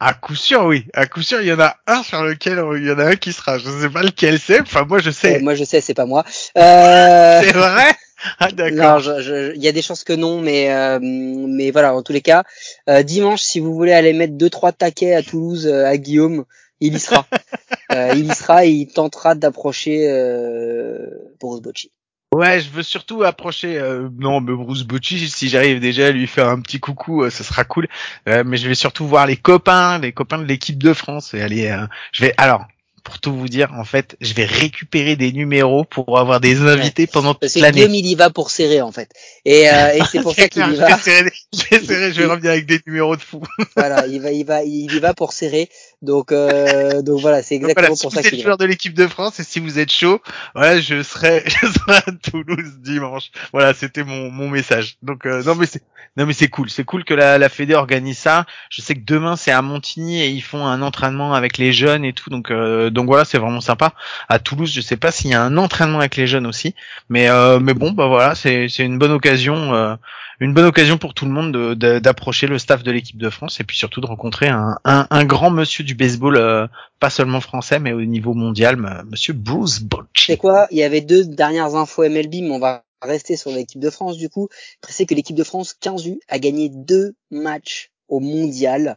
[0.03, 0.87] À coup sûr, oui.
[0.95, 3.17] À coup sûr, il y en a un sur lequel il y en a un
[3.17, 3.59] qui sera.
[3.59, 4.63] Je ne sais pas lequel c'est.
[4.63, 5.37] Enfin, moi, je sais.
[5.37, 6.25] Euh, moi, je sais, c'est pas moi.
[6.57, 7.41] Euh...
[7.43, 7.95] C'est vrai?
[8.39, 9.01] Ah, d'accord.
[9.03, 9.19] Non,
[9.55, 11.95] il y a des chances que non, mais euh, mais voilà.
[11.95, 12.45] En tous les cas,
[12.89, 16.45] euh, dimanche, si vous voulez aller mettre deux trois taquets à Toulouse à Guillaume,
[16.81, 17.27] il y sera.
[17.93, 21.07] euh, il y sera et il tentera d'approcher euh,
[21.41, 21.91] Bruce Bocci.
[22.33, 23.79] Ouais, je veux surtout approcher.
[23.79, 27.31] Euh, non, mais Bruce Bocci, si j'arrive déjà à lui faire un petit coucou, euh,
[27.31, 27.89] ce sera cool.
[28.29, 31.43] Euh, mais je vais surtout voir les copains, les copains de l'équipe de France et
[31.43, 31.67] aller.
[31.69, 32.67] Euh, je vais alors
[33.03, 37.07] pour tout vous dire, en fait, je vais récupérer des numéros pour avoir des invités
[37.07, 37.79] pendant toute l'année.
[37.79, 39.11] Guillaume, il y va pour serrer, en fait.
[39.45, 40.89] Et, euh, et c'est pour ça qu'il y va.
[40.89, 43.43] Je vais serrer, je vais, serrer, je vais revenir avec des numéros de fou.
[43.77, 45.69] voilà, il va, il va, il y va pour serrer.
[46.03, 48.43] Donc, euh, donc voilà, c'est exactement voilà, pour si ça qu'il est.
[48.43, 50.21] joueur de l'équipe de France et si vous êtes chaud,
[50.55, 53.31] voilà, je serai, je serai à Toulouse dimanche.
[53.53, 54.97] Voilà, c'était mon, mon message.
[55.03, 55.83] Donc euh, non mais c'est,
[56.17, 58.47] non mais c'est cool, c'est cool que la, la Fédé organise ça.
[58.71, 62.05] Je sais que demain c'est à Montigny et ils font un entraînement avec les jeunes
[62.05, 62.31] et tout.
[62.31, 63.95] Donc euh, donc voilà, c'est vraiment sympa.
[64.29, 66.75] À Toulouse, je sais pas s'il y a un entraînement avec les jeunes aussi,
[67.09, 69.75] mais euh, mais bon bah voilà, c'est c'est une bonne occasion.
[69.75, 69.95] Euh,
[70.41, 73.65] une bonne occasion pour tout le monde d'approcher le staff de l'équipe de France et
[73.65, 76.67] puis surtout de rencontrer un, un, grand monsieur du baseball, euh,
[76.99, 78.77] pas seulement français mais au niveau mondial,
[79.11, 80.25] monsieur Bruce Bocci.
[80.27, 80.67] C'est quoi?
[80.71, 84.17] Il y avait deux dernières infos MLB, mais on va rester sur l'équipe de France
[84.17, 84.49] du coup.
[84.89, 88.97] C'est que l'équipe de France 15U a gagné deux matchs au mondial.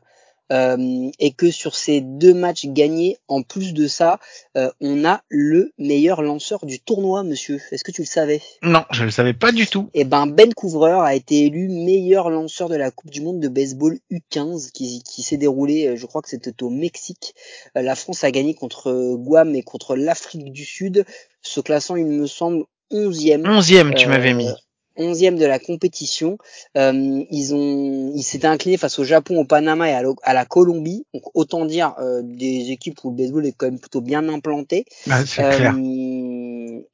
[0.52, 4.20] Euh, et que sur ces deux matchs gagnés, en plus de ça,
[4.58, 7.62] euh, on a le meilleur lanceur du tournoi, monsieur.
[7.72, 8.42] Est-ce que tu le savais?
[8.62, 9.90] Non, je le savais pas du tout.
[9.94, 13.48] Eh ben, Ben Couvreur a été élu meilleur lanceur de la Coupe du Monde de
[13.48, 17.34] baseball U15 qui, qui s'est déroulé, je crois que c'était au Mexique.
[17.78, 21.06] Euh, la France a gagné contre Guam et contre l'Afrique du Sud,
[21.42, 23.42] se classant, il me semble, 11e.
[23.44, 24.50] 11e, tu m'avais mis.
[24.98, 26.38] 11e de la compétition.
[26.78, 30.46] Euh, ils ont, ils s'étaient inclinés face au Japon, au Panama et à, à la
[30.46, 31.06] Colombie.
[31.14, 34.86] Donc autant dire euh, des équipes où le baseball est quand même plutôt bien implanté.
[35.10, 35.76] Ah, c'est euh, clair.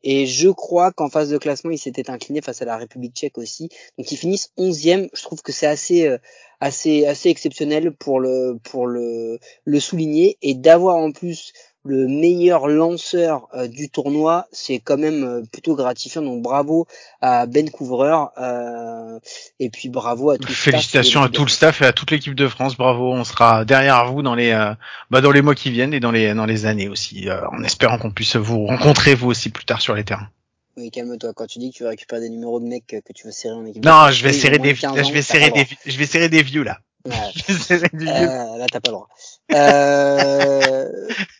[0.04, 3.38] Et je crois qu'en phase de classement, ils s'étaient inclinés face à la République Tchèque
[3.38, 3.70] aussi.
[3.98, 5.10] Donc ils finissent 11e.
[5.14, 6.18] Je trouve que c'est assez, euh,
[6.60, 11.54] assez, assez exceptionnel pour le, pour le, le souligner et d'avoir en plus
[11.86, 16.22] le meilleur lanceur euh, du tournoi, c'est quand même euh, plutôt gratifiant.
[16.22, 16.88] Donc bravo
[17.22, 19.20] à Ben Couvreur euh,
[19.60, 22.48] et puis bravo à tout Félicitations à tout le staff et à toute l'équipe de
[22.48, 22.76] France.
[22.76, 24.74] Bravo, on sera derrière vous dans les euh,
[25.10, 27.64] bah, dans les mois qui viennent et dans les dans les années aussi, euh, en
[27.64, 30.30] espérant qu'on puisse vous rencontrer vous aussi plus tard sur les terrains.
[30.78, 31.34] Oui, calme-toi.
[31.34, 33.56] Quand tu dis que tu vas récupérer des numéros de mecs que tu veux serrer
[33.56, 33.84] en équipe.
[33.84, 36.64] Non, je vais serrer des, ans, je vais serrer des, je vais serrer des vieux
[36.64, 36.80] là.
[37.06, 37.14] Ouais.
[37.72, 39.10] euh, là, t'as pas le droit.
[39.54, 40.90] Euh...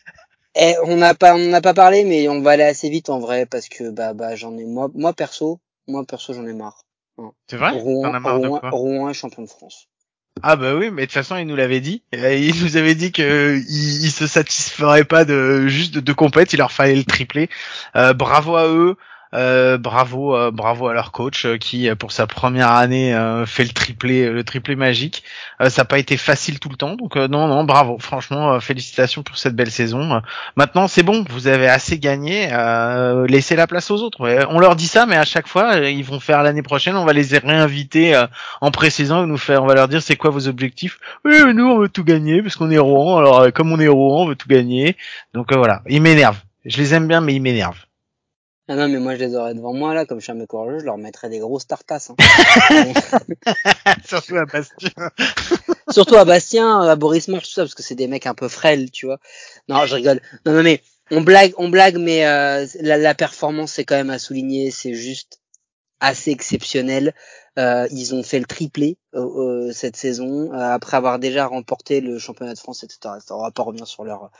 [0.56, 3.20] Eh, on n'a pas, on n'a pas parlé, mais on va aller assez vite en
[3.20, 6.82] vrai parce que bah, bah j'en ai moi, moi perso, moi perso j'en ai marre.
[7.48, 7.70] C'est vrai?
[7.70, 8.70] Rouen, as marre Rouen, de quoi?
[8.70, 9.86] Rouen est champion de France.
[10.42, 12.02] Ah bah oui, mais de toute façon il nous l'avait dit.
[12.12, 16.52] Il nous avait dit que il, il se satisferait pas de juste de, de compète,
[16.52, 17.48] il leur fallait le triplé.
[17.94, 18.96] Euh, bravo à eux.
[19.32, 23.16] Euh, bravo, euh, bravo à leur coach euh, qui, pour sa première année,
[23.46, 25.22] fait le triplé, le triplé magique.
[25.60, 27.98] Ça n'a pas été facile tout le temps, donc non, non, bravo.
[27.98, 30.22] Franchement, félicitations pour cette belle saison.
[30.56, 32.48] maintenant, c'est bon, vous avez assez gagné.
[33.28, 34.20] laissez la place aux autres.
[34.48, 36.96] on leur dit ça, mais à chaque fois, ils vont faire l'année prochaine.
[36.96, 38.20] On va les réinviter
[38.60, 40.98] en précisant, nous faire, on va leur dire c'est quoi vos objectifs.
[41.24, 43.18] Oui, nous on veut tout gagner parce qu'on est Rouen.
[43.18, 44.96] Alors comme on est Rouen, on veut tout gagner.
[45.34, 46.40] Donc voilà, ils m'énervent.
[46.64, 47.84] Je les aime bien, mais ils m'énervent.
[48.72, 50.46] Ah non, mais moi je les aurais devant moi là, comme je suis un mec
[50.46, 52.10] courageux, je leur mettrais des grosses tartasses.
[52.10, 52.14] Hein.
[54.06, 55.10] Surtout à Bastien.
[55.90, 58.46] Surtout à Bastien, à Boris March, tout ça, parce que c'est des mecs un peu
[58.46, 59.18] frêles, tu vois.
[59.68, 60.20] Non, je rigole.
[60.46, 64.10] Non, non, mais on blague, on blague, mais euh, la, la performance c'est quand même
[64.10, 65.40] à souligner, c'est juste
[65.98, 67.12] assez exceptionnel.
[67.60, 72.00] Euh, ils ont fait le triplé euh, euh cette saison euh, après avoir déjà remporté
[72.00, 73.14] le championnat de France, etc.
[73.30, 74.30] On va pas revenir sur leur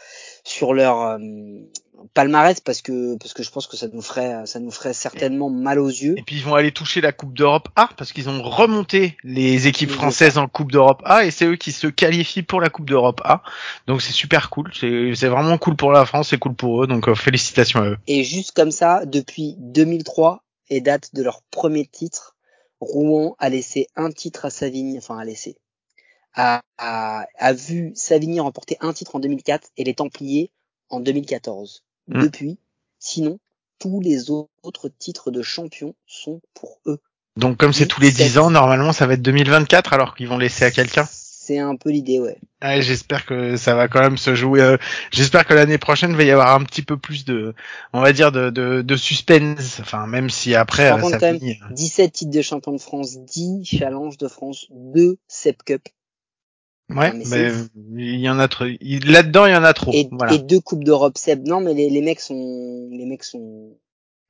[0.42, 1.18] sur leur euh,
[2.14, 5.50] palmarès parce que parce que je pense que ça nous ferait ça nous ferait certainement
[5.50, 6.14] mal aux yeux.
[6.16, 9.66] Et puis ils vont aller toucher la Coupe d'Europe A parce qu'ils ont remonté les
[9.66, 12.88] équipes françaises en Coupe d'Europe A et c'est eux qui se qualifient pour la Coupe
[12.88, 13.42] d'Europe A.
[13.86, 16.86] Donc c'est super cool, c'est vraiment cool pour la France, c'est cool pour eux.
[16.86, 17.98] Donc félicitations à eux.
[18.06, 22.36] Et juste comme ça, depuis 2003 et date de leur premier titre,
[22.80, 25.56] Rouen a laissé un titre à Savigny, enfin a laissé,
[26.34, 30.50] a, a, a vu Savigny remporter un titre en 2004 et les Templiers
[30.88, 31.82] en 2014.
[32.08, 32.22] Mm.
[32.22, 32.58] Depuis,
[32.98, 33.38] sinon,
[33.78, 37.00] tous les autres titres de champion sont pour eux.
[37.36, 40.38] Donc comme c'est tous les 10 ans, normalement ça va être 2024 alors qu'ils vont
[40.38, 41.08] laisser à quelqu'un?
[41.50, 42.38] C'est un peu l'idée, ouais.
[42.62, 44.60] ouais j'espère que ça va quand même se jouer.
[44.60, 44.76] euh,
[45.10, 47.56] j'espère que l'année prochaine il va y avoir un petit peu plus de,
[47.92, 49.80] on va dire de, de, de suspense.
[49.80, 51.58] Enfin, même si après Par euh, contre, ça quand même, finit.
[51.72, 55.82] 17 titres de champion de France, 10 challenges de France, 2 Sep Cup
[56.88, 57.50] Ouais, mais
[57.96, 58.66] il y en a trop.
[58.80, 59.90] Là-dedans, il y en a trop.
[59.92, 60.32] et, voilà.
[60.34, 61.40] et deux Coupes d'Europe Sep.
[61.44, 63.76] Non, mais les, les mecs sont, les mecs sont,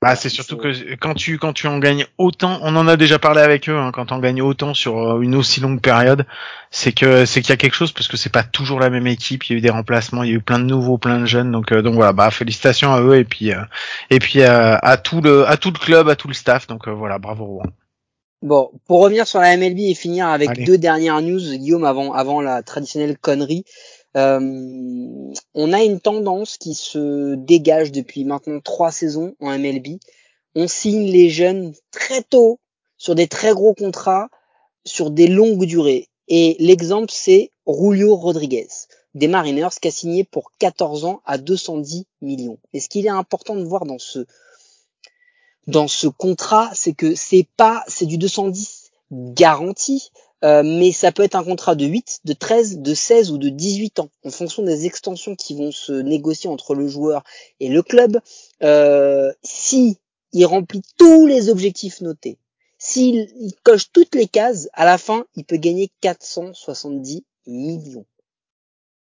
[0.02, 3.18] Bah, c'est surtout que quand tu quand tu en gagnes autant, on en a déjà
[3.18, 6.24] parlé avec eux, hein, quand on gagne autant sur euh, une aussi longue période,
[6.70, 9.06] c'est que c'est qu'il y a quelque chose parce que c'est pas toujours la même
[9.06, 9.44] équipe.
[9.44, 11.26] Il y a eu des remplacements, il y a eu plein de nouveaux, plein de
[11.26, 11.52] jeunes.
[11.52, 13.60] Donc euh, donc voilà, bah félicitations à eux et puis euh,
[14.08, 16.66] et puis euh, à tout le à tout le club, à tout le staff.
[16.66, 17.44] Donc euh, voilà, bravo.
[17.44, 17.66] Rouen.
[18.42, 20.64] Bon, pour revenir sur la MLB et finir avec Allez.
[20.64, 23.64] deux dernières news, Guillaume, avant, avant la traditionnelle connerie,
[24.16, 29.98] euh, on a une tendance qui se dégage depuis maintenant trois saisons en MLB.
[30.54, 32.58] On signe les jeunes très tôt
[32.96, 34.28] sur des très gros contrats,
[34.84, 36.08] sur des longues durées.
[36.28, 38.68] Et l'exemple, c'est Julio Rodriguez,
[39.14, 42.58] des Mariners, qui a signé pour 14 ans à 210 millions.
[42.72, 44.26] Et ce qu'il est important de voir dans ce
[45.66, 50.10] dans ce contrat, c'est que c'est pas, c'est du 210 garanti,
[50.44, 53.48] euh, mais ça peut être un contrat de 8, de 13, de 16 ou de
[53.48, 57.24] 18 ans, en fonction des extensions qui vont se négocier entre le joueur
[57.60, 58.20] et le club.
[58.62, 59.98] Euh, si
[60.32, 62.38] il remplit tous les objectifs notés,
[62.78, 68.06] s'il il coche toutes les cases, à la fin, il peut gagner 470 millions.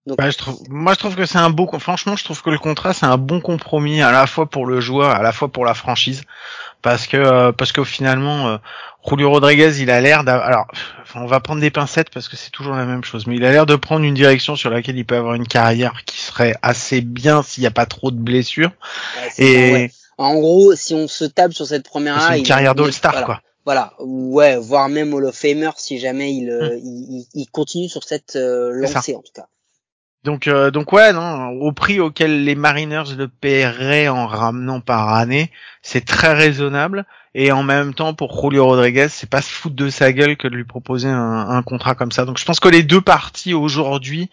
[0.09, 2.51] Donc, Bah, je trouve, moi je trouve que c'est un beau, franchement je trouve que
[2.51, 5.49] le contrat c'est un bon compromis à la fois pour le joueur, à la fois
[5.49, 6.23] pour la franchise,
[6.83, 8.57] parce que euh, parce que finalement euh,
[9.07, 10.67] Julio Rodriguez il a l'air d'a- alors
[11.15, 13.53] on va prendre des pincettes parce que c'est toujours la même chose, mais il a
[13.53, 17.01] l'air de prendre une direction sur laquelle il peut avoir une carrière qui serait assez
[17.03, 18.71] bien s'il n'y a pas trop de blessures
[19.39, 19.93] ouais, et ouais.
[20.17, 23.27] En gros, si on se tape sur cette première c'est une carrière d'All-Star voilà.
[23.27, 23.41] quoi.
[23.65, 26.81] Voilà, ouais, voire même Hall of Famer si jamais il, euh, Hmm.
[26.83, 29.47] il, il- continue sur cette euh, lancée en tout cas.
[30.25, 35.15] Donc euh, donc ouais non au prix auquel les Mariners le paieraient en ramenant par
[35.15, 35.51] année
[35.83, 39.89] c'est très raisonnable et en même temps pour Julio Rodriguez c'est pas se foutre de
[39.91, 42.69] sa gueule que de lui proposer un, un contrat comme ça donc je pense que
[42.69, 44.29] les deux parties aujourd'hui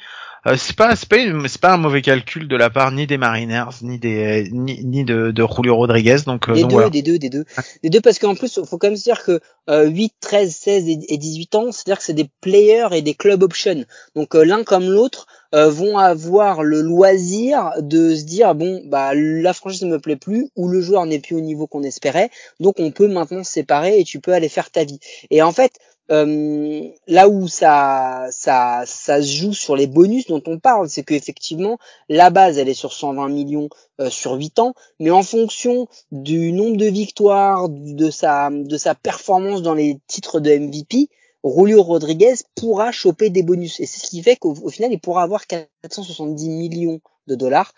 [0.48, 1.18] euh, c'est pas c'est pas
[1.48, 5.04] c'est pas un mauvais calcul de la part ni des Mariners ni des ni, ni
[5.04, 6.90] de, de Julio Rodriguez donc, euh, Des donc deux, voilà.
[6.92, 7.46] des deux, des deux.
[7.82, 10.88] Des deux parce qu'en plus, faut quand même se dire que euh, 8, 13, 16
[10.88, 13.86] et et 18 ans, c'est-à-dire que c'est des players et des club options.
[14.16, 19.14] Donc euh, l'un comme l'autre euh, vont avoir le loisir de se dire bon bah
[19.14, 22.30] la franchise ne me plaît plus ou le joueur n'est plus au niveau qu'on espérait,
[22.60, 25.00] donc on peut maintenant se séparer et tu peux aller faire ta vie.
[25.30, 25.74] Et en fait,
[26.12, 31.04] euh, là où ça, ça, ça se joue sur les bonus dont on parle, c'est
[31.04, 31.80] qu'effectivement,
[32.10, 36.52] la base, elle est sur 120 millions euh, sur 8 ans, mais en fonction du
[36.52, 41.10] nombre de victoires, de sa, de sa performance dans les titres de MVP,
[41.46, 43.80] Julio Rodriguez pourra choper des bonus.
[43.80, 47.72] Et c'est ce qui fait qu'au au final, il pourra avoir 470 millions de dollars.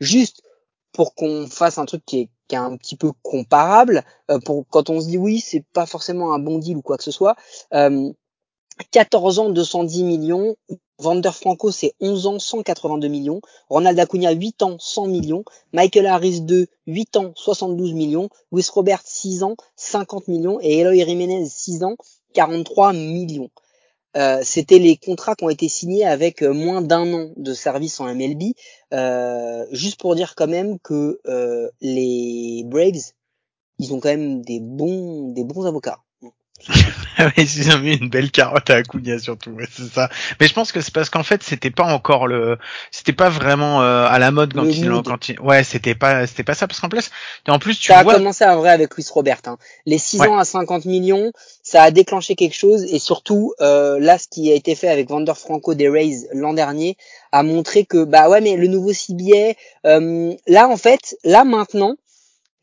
[0.00, 0.42] Juste
[0.92, 4.66] pour qu'on fasse un truc qui est, qui est un petit peu comparable, euh, pour
[4.68, 7.10] quand on se dit oui, c'est pas forcément un bon deal ou quoi que ce
[7.10, 7.36] soit.
[7.74, 8.12] Euh,
[8.90, 10.56] 14 ans, 210 millions.
[10.98, 13.40] Vander Franco, c'est 11 ans, 182 millions.
[13.68, 15.44] Ronald Acuna, 8 ans, 100 millions.
[15.72, 18.30] Michael Harris, 2, 8 ans, 72 millions.
[18.52, 20.58] Luis Robert, 6 ans, 50 millions.
[20.60, 21.96] Et Eloy Jiménez, 6 ans,
[22.34, 23.50] 43 millions.
[24.16, 28.00] Euh, C'était les contrats qui ont été signés avec euh, moins d'un an de service
[28.00, 28.54] en MLB.
[28.94, 31.20] Euh, juste pour dire quand même que
[31.80, 33.12] les Braves,
[33.78, 36.05] ils ont quand même des bons, des bons avocats.
[37.36, 40.08] Ils ont mis une belle carotte à Acuna surtout, ouais, c'est ça.
[40.40, 42.58] Mais je pense que c'est parce qu'en fait c'était pas encore le,
[42.90, 45.04] c'était pas vraiment euh, à la mode quand Le ils, mood.
[45.06, 47.10] quand ils, ouais, c'était pas, c'était pas ça parce qu'en plus,
[47.48, 49.40] en plus tu Ça a vois, commencé à vrai avec Luis Robert.
[49.46, 49.58] Hein.
[49.84, 50.28] Les 6 Ouais.
[50.28, 51.30] ans à 50 millions,
[51.62, 55.08] ça a déclenché quelque chose et surtout euh, là, ce qui a été fait avec
[55.08, 56.96] Vander Franco des Rays l'an dernier
[57.32, 59.54] a montré que bah ouais, mais le nouveau CBA,
[59.86, 61.96] euh, là en fait, là maintenant,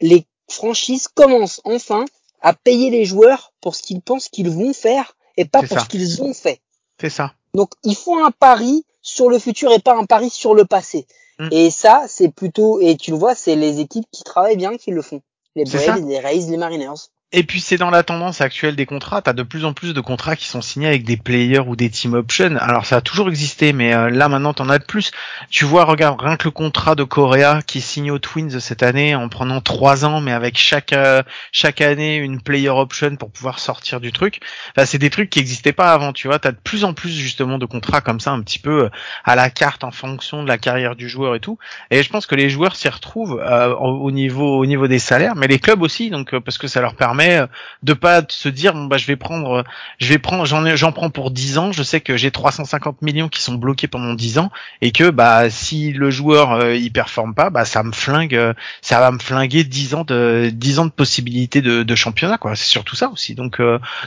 [0.01, 2.06] les franchises commencent enfin
[2.43, 5.84] à payer les joueurs pour ce qu'ils pensent qu'ils vont faire et pas pour ça.
[5.86, 6.62] ce qu'ils ont fait.
[7.01, 7.34] c'est ça.
[7.56, 11.08] Donc ils font un pari sur le futur et pas un pari sur le passé.
[11.39, 11.47] Mm.
[11.51, 14.91] Et ça, c'est plutôt et tu le vois, c'est les équipes qui travaillent bien qui
[14.91, 15.21] le font.
[15.56, 17.10] Les Braves, les Rays, les Mariners.
[17.36, 20.02] Et puis c'est dans la tendance actuelle des contrats, t'as de plus en plus de
[20.02, 22.56] contrats qui sont signés avec des players ou des team options.
[22.60, 25.12] Alors ça a toujours existé, mais euh, là maintenant t'en as de plus.
[25.50, 29.15] Tu vois, regarde rien que le contrat de Correa qui signe aux Twins cette année
[29.15, 33.58] en prenant trois ans, mais avec chaque euh, chaque année une player option pour pouvoir
[33.58, 34.39] sortir du truc.
[34.78, 36.13] Enfin, c'est des trucs qui existaient pas avant.
[36.13, 38.84] Tu vois, t'as de plus en plus justement de contrats comme ça, un petit peu
[38.84, 38.89] euh,
[39.24, 41.58] à la carte en fonction de la carrière du joueur et tout.
[41.89, 45.34] Et je pense que les joueurs s'y retrouvent euh, au niveau au niveau des salaires,
[45.36, 47.48] mais les clubs aussi, donc euh, parce que ça leur permet permet
[47.84, 49.64] de pas se dire bon bah je vais prendre
[50.00, 53.30] je vais prendre j'en j'en prends pour 10 ans, je sais que j'ai 350 millions
[53.30, 57.34] qui sont bloqués pendant 10 ans et que bah si le joueur euh, il performe
[57.34, 60.92] pas, bah ça me flingue ça va me flinguer 10 ans de 10 ans de
[60.92, 62.56] possibilités de, de championnat quoi.
[62.56, 63.36] C'est surtout ça aussi.
[63.36, 63.62] Donc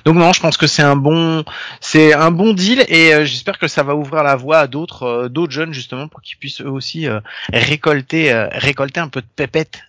[0.04, 1.44] donc non, je pense que c'est un bon
[1.80, 5.52] c'est un bon deal et j'espère que ça va ouvrir la voie à d'autres d'autres
[5.52, 7.06] jeunes justement pour qu'ils puissent eux aussi
[7.52, 9.82] récolter récolter un peu de pépette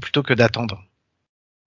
[0.00, 0.82] plutôt que d'attendre.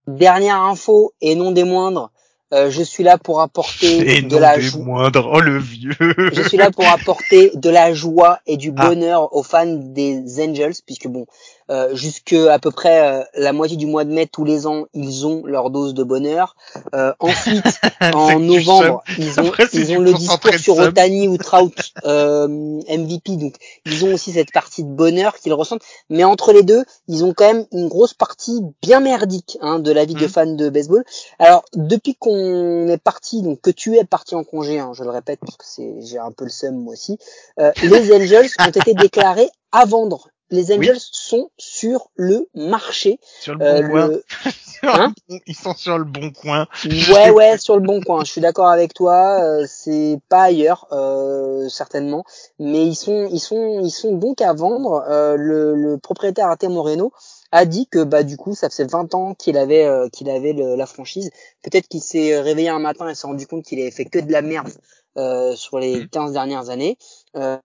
[0.06, 2.10] Dernière info et non des moindres,
[2.52, 5.10] euh, je suis là pour apporter et de la joie.
[5.14, 5.96] Oh le vieux.
[6.32, 8.88] je suis là pour apporter de la joie et du ah.
[8.88, 11.26] bonheur aux fans des Angels, puisque bon,
[11.70, 14.84] euh, jusque à peu près euh, la moitié du mois de mai tous les ans,
[14.92, 16.56] ils ont leur dose de bonheur.
[16.94, 17.64] Euh, ensuite,
[18.14, 23.54] en novembre, ils ont ils ont le discours sur Otani ou Trout euh, MVP, donc
[23.86, 25.82] ils ont aussi cette partie de bonheur qu'ils ressentent.
[26.10, 29.90] Mais entre les deux, ils ont quand même une grosse partie bien merdique hein, de
[29.90, 30.28] la vie de mmh.
[30.28, 31.04] fans de baseball.
[31.38, 35.10] Alors depuis qu'on est parti, donc que tu es parti en congé, hein, je le
[35.10, 37.18] répète parce que c'est j'ai un peu le seum moi aussi,
[37.58, 43.18] les Angels ont été déclarés à vendre les Angels sont sur le marché.
[43.40, 44.50] Sur le bon euh, coin.
[44.86, 45.14] Hein
[45.46, 46.66] Ils sont sur le bon coin.
[46.84, 48.22] Ouais, ouais, sur le bon coin.
[48.22, 49.40] Je suis d'accord avec toi.
[49.42, 52.24] Euh, c'est pas ailleurs, euh, certainement,
[52.58, 55.02] mais ils sont, ils sont, ils sont donc à vendre.
[55.08, 57.12] le, le, propriétaire Arte Moreno
[57.50, 60.86] a dit que bah du coup ça faisait 20 ans qu'il avait qu'il avait la
[60.86, 61.30] franchise.
[61.62, 64.32] Peut-être qu'il s'est réveillé un matin et s'est rendu compte qu'il avait fait que de
[64.32, 64.72] la merde
[65.16, 66.32] euh, sur les 15 mm.
[66.32, 66.98] dernières années
[67.36, 67.58] euh,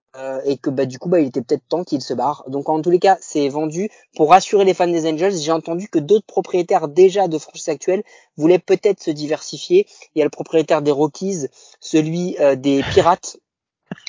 [0.44, 2.44] et que bah du coup bah il était peut-être temps qu'il se barre.
[2.48, 5.36] Donc en tous les cas, c'est vendu pour rassurer les fans des Angels.
[5.36, 8.02] J'ai entendu que d'autres propriétaires déjà de franchises actuelles
[8.36, 9.86] voulaient peut-être se diversifier.
[10.14, 11.46] Il y a le propriétaire des Rockies,
[11.80, 13.36] celui euh, des Pirates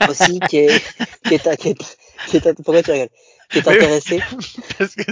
[0.10, 0.84] aussi qui est
[1.26, 1.78] qui est, qui est,
[2.28, 3.10] qui est, pourquoi tu rigoles?
[3.60, 4.22] Est intéressé
[4.78, 5.12] parce que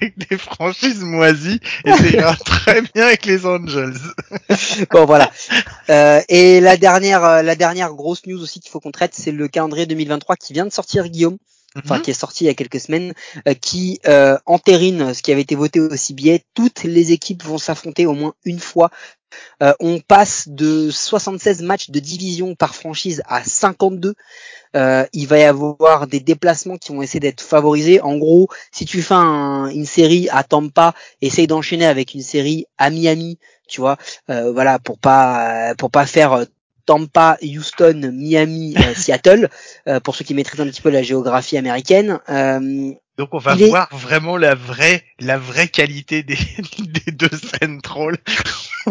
[0.00, 3.98] c'est des franchises moisies et c'est très bien avec les Angels.
[4.90, 5.30] bon voilà.
[5.90, 9.32] Euh, et la dernière, euh, la dernière grosse news aussi qu'il faut qu'on traite, c'est
[9.32, 11.38] le calendrier 2023 qui vient de sortir, Guillaume.
[11.74, 12.02] Enfin, mhm.
[12.02, 13.14] qui est sorti il y a quelques semaines,
[13.48, 16.38] euh, qui euh, entérine ce qui avait été voté au CBA.
[16.52, 18.90] Toutes les équipes vont s'affronter au moins une fois
[19.62, 24.14] euh, on passe de 76 matchs de division par franchise à 52.
[24.74, 28.00] Euh, il va y avoir des déplacements qui vont essayer d'être favorisés.
[28.00, 32.90] En gros, si tu fais une série à Tampa, essaye d'enchaîner avec une série à
[32.90, 33.96] Miami, tu vois,
[34.30, 36.46] euh, voilà, pour pas pour pas faire
[36.86, 39.48] Tampa, Houston, Miami, Seattle,
[40.02, 42.18] pour ceux qui maîtrisent un petit peu la géographie américaine.
[43.18, 46.38] Donc on va voir vraiment la vraie, la vraie qualité des,
[46.78, 47.28] des deux
[47.60, 48.18] centrales.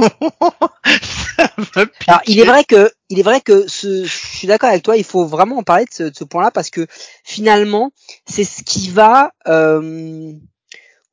[2.08, 4.96] Alors il est vrai que, il est vrai que ce, je suis d'accord avec toi,
[4.96, 6.86] il faut vraiment en parler de ce, de ce point-là parce que
[7.24, 7.92] finalement
[8.30, 10.34] c'est ce qui va euh,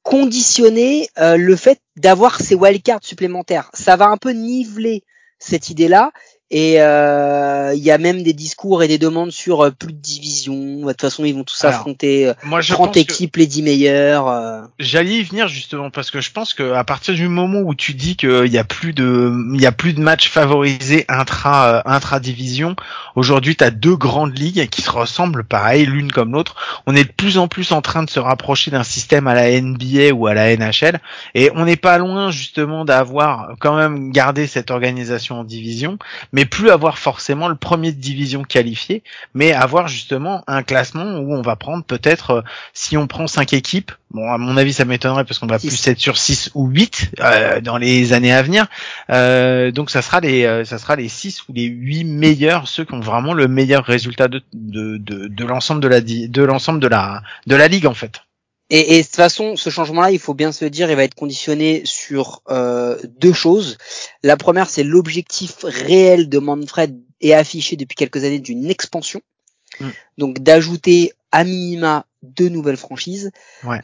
[0.03, 3.71] conditionner euh, le fait d'avoir ces wildcards supplémentaires.
[3.75, 5.03] Ça va un peu niveler
[5.39, 6.13] cette idée-là
[6.51, 9.99] et euh, il y a même des discours et des demandes sur euh, plus de
[9.99, 10.55] division.
[10.55, 14.29] De toute façon, ils vont tous affronter euh, moi, 30 équipes, les 10 meilleurs.
[14.29, 14.63] Euh.
[14.79, 17.93] J'allais y venir justement parce que je pense que à partir du moment où tu
[17.93, 22.19] dis qu'il y a plus de, il y a plus de matchs favorisés intra intra
[22.19, 22.77] division.
[23.15, 26.57] Aujourd'hui, tu as deux grandes ligues qui se ressemblent pareil l'une comme l'autre.
[26.87, 29.61] On est de plus en plus en train de se rapprocher d'un système à la
[29.61, 30.99] NBA ou à la NHL
[31.35, 35.99] et on n'est pas loin justement d'avoir quand même gardé cette organisation en division
[36.38, 39.03] mais plus avoir forcément le premier de division qualifié,
[39.35, 43.53] mais avoir justement un classement où on va prendre peut-être, euh, si on prend cinq
[43.53, 46.69] équipes, bon à mon avis ça m'étonnerait parce qu'on va plus être sur 6 ou
[46.69, 48.67] 8 euh, dans les années à venir,
[49.11, 52.85] euh, donc ça sera les euh, ça sera les 6 ou les 8 meilleurs, ceux
[52.85, 56.81] qui ont vraiment le meilleur résultat de, de, de, de l'ensemble de la de l'ensemble
[56.81, 58.23] de la de la ligue en fait.
[58.71, 61.15] Et, et, de toute façon, ce changement-là, il faut bien se dire, il va être
[61.15, 63.79] conditionné sur euh, deux choses.
[64.23, 69.23] La première, c'est l'objectif réel de Manfred et affiché depuis quelques années d'une expansion.
[69.81, 69.89] Mm.
[70.19, 73.31] Donc d'ajouter à minima deux nouvelles franchises.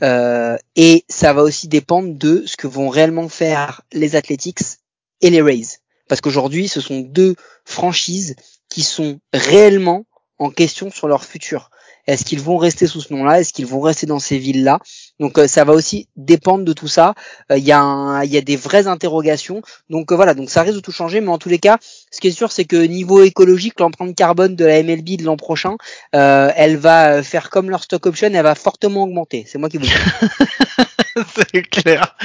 [0.02, 4.78] Euh, et ça va aussi dépendre de ce que vont réellement faire les Athletics
[5.20, 5.78] et les Rays.
[6.08, 8.36] Parce qu'aujourd'hui, ce sont deux franchises
[8.68, 10.04] qui sont réellement
[10.38, 11.70] en question sur leur futur.
[12.06, 13.40] Est-ce qu'ils vont rester sous ce nom-là?
[13.40, 14.80] Est-ce qu'ils vont rester dans ces villes-là?
[15.20, 17.14] Donc euh, ça va aussi dépendre de tout ça.
[17.53, 19.62] Euh, il y, a y a des vraies interrogations.
[19.90, 21.79] Donc euh, voilà, donc ça risque de tout changer, mais en tous les cas,
[22.11, 25.37] ce qui est sûr, c'est que niveau écologique, l'empreinte carbone de la MLB de l'an
[25.37, 25.77] prochain,
[26.12, 29.44] elle va faire comme leur stock option, elle va fortement augmenter.
[29.46, 29.92] C'est moi qui vous dis.
[31.53, 32.16] c'est clair.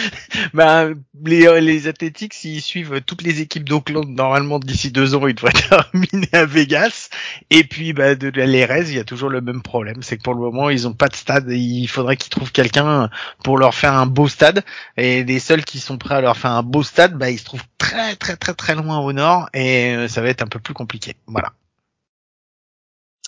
[0.54, 5.35] Ben, les, les Athletics, s'ils suivent toutes les équipes d'Oakland, normalement d'ici deux ans, ils
[5.35, 7.10] devraient terminer à Vegas.
[7.50, 10.02] Et puis, ben, de Reds, il y a toujours le même problème.
[10.02, 11.50] C'est que pour le moment, ils ont pas de stade.
[11.50, 12.79] il faudrait qu'ils trouvent quelqu'un
[13.44, 14.63] Pour leur faire un beau stade.
[14.98, 17.46] Et les seuls qui sont prêts à leur faire un beau stade, bah, ils se
[17.46, 20.60] trouvent très très très très loin au nord et euh, ça va être un peu
[20.60, 21.15] plus compliqué.
[21.27, 21.54] Voilà.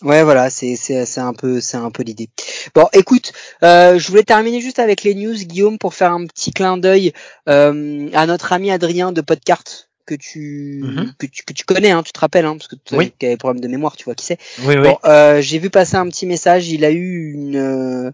[0.02, 2.30] Ouais, voilà, c'est c'est c'est un peu c'est un peu l'idée.
[2.74, 3.34] Bon, écoute,
[3.64, 7.14] euh, je voulais terminer juste avec les news, Guillaume, pour faire un petit clin d'œil
[7.48, 9.64] euh, à notre ami Adrien de Podcart
[10.06, 11.14] que tu, Mhm.
[11.18, 13.14] que tu que tu connais, hein, tu te rappelles, hein, parce que tu Oui.
[13.22, 14.38] as des problèmes de mémoire, tu vois qui c'est.
[14.60, 14.82] Oui, oui.
[14.84, 16.70] Bon, euh, j'ai vu passer un petit message.
[16.70, 18.12] Il a eu une, euh,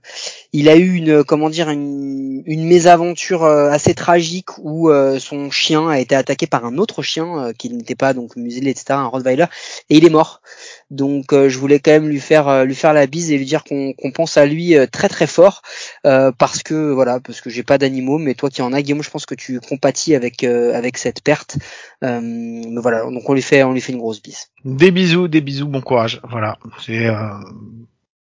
[0.53, 5.51] il a eu une, comment dire, une, une mésaventure euh, assez tragique où euh, son
[5.51, 8.85] chien a été attaqué par un autre chien euh, qui n'était pas donc muselé, etc.,
[8.99, 9.45] un Rottweiler,
[9.89, 10.41] et il est mort.
[10.89, 13.45] Donc, euh, je voulais quand même lui faire, euh, lui faire la bise et lui
[13.45, 15.61] dire qu'on pense à lui euh, très très fort
[16.05, 19.03] euh, parce que voilà, parce que j'ai pas d'animaux, mais toi qui en as, Guillaume,
[19.03, 21.57] je pense que tu compatis avec euh, avec cette perte.
[22.03, 24.47] Euh, mais voilà, donc on lui fait, on lui fait une grosse bise.
[24.63, 26.21] Des bisous, des bisous, bon courage.
[26.29, 26.57] Voilà.
[26.85, 27.33] C'est euh,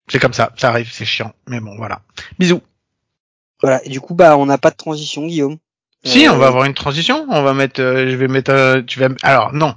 [0.08, 2.02] c'est comme ça, ça arrive, c'est chiant, mais bon, voilà.
[2.40, 2.62] Bisous.
[3.62, 3.84] Voilà.
[3.86, 5.58] Et du coup, bah, on n'a pas de transition, Guillaume.
[6.04, 7.26] Si, Euh, on va avoir une transition.
[7.30, 9.74] On va mettre, euh, je vais mettre, euh, tu vas, alors non,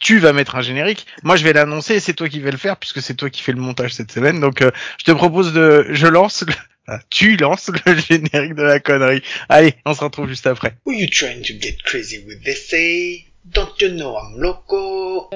[0.00, 1.06] tu vas mettre un générique.
[1.22, 1.94] Moi, je vais l'annoncer.
[1.94, 4.12] et C'est toi qui vas le faire puisque c'est toi qui fais le montage cette
[4.12, 4.40] semaine.
[4.40, 6.52] Donc, euh, je te propose de, je lance, le-
[6.88, 9.22] ah, tu lances le générique de la connerie.
[9.48, 10.76] Allez, on se retrouve juste après.
[10.86, 13.26] Were you trying to get crazy with this say?
[13.44, 15.30] Don't you know I'm loco?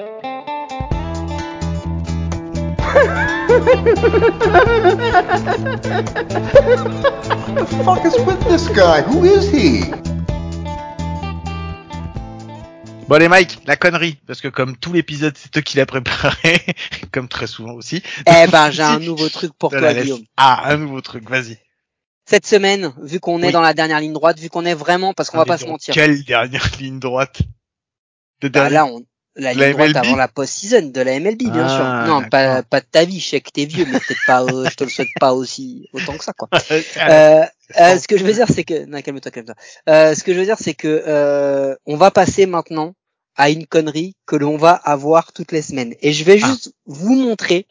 [6.41, 9.01] the fuck is with this guy?
[9.01, 9.91] Who is he?
[13.11, 16.61] Bon allez Mike, la connerie, parce que comme tout l'épisode c'est toi qui l'as préparé,
[17.11, 18.01] comme très souvent aussi.
[18.25, 19.93] Eh ben, j'ai un nouveau truc pour toi.
[19.93, 20.23] Guillaume.
[20.37, 21.57] Ah, un nouveau truc, vas-y.
[22.25, 25.29] Cette semaine, vu qu'on est dans la dernière ligne droite, vu qu'on est vraiment, parce
[25.29, 25.93] qu'on va pas se mentir.
[25.93, 27.41] Quelle dernière ligne droite
[28.39, 29.03] de Bah, dernière- là, on,
[29.35, 32.13] la La ligne droite avant la post-season de la MLB, bien Ah, sûr.
[32.13, 34.69] Non, pas, pas de ta vie, je sais que t'es vieux, mais peut-être pas, euh,
[34.69, 36.47] je te le souhaite pas aussi, autant que ça, quoi.
[36.53, 36.59] Ah,
[37.09, 37.43] Euh,
[37.77, 39.55] euh, ce que je veux dire, c'est que, non, calme-toi, calme-toi.
[39.89, 42.93] Euh, ce que je veux dire, c'est que, euh, on va passer maintenant
[43.35, 45.95] à une connerie que l'on va avoir toutes les semaines.
[46.01, 46.47] Et je vais Ah.
[46.47, 47.65] juste vous montrer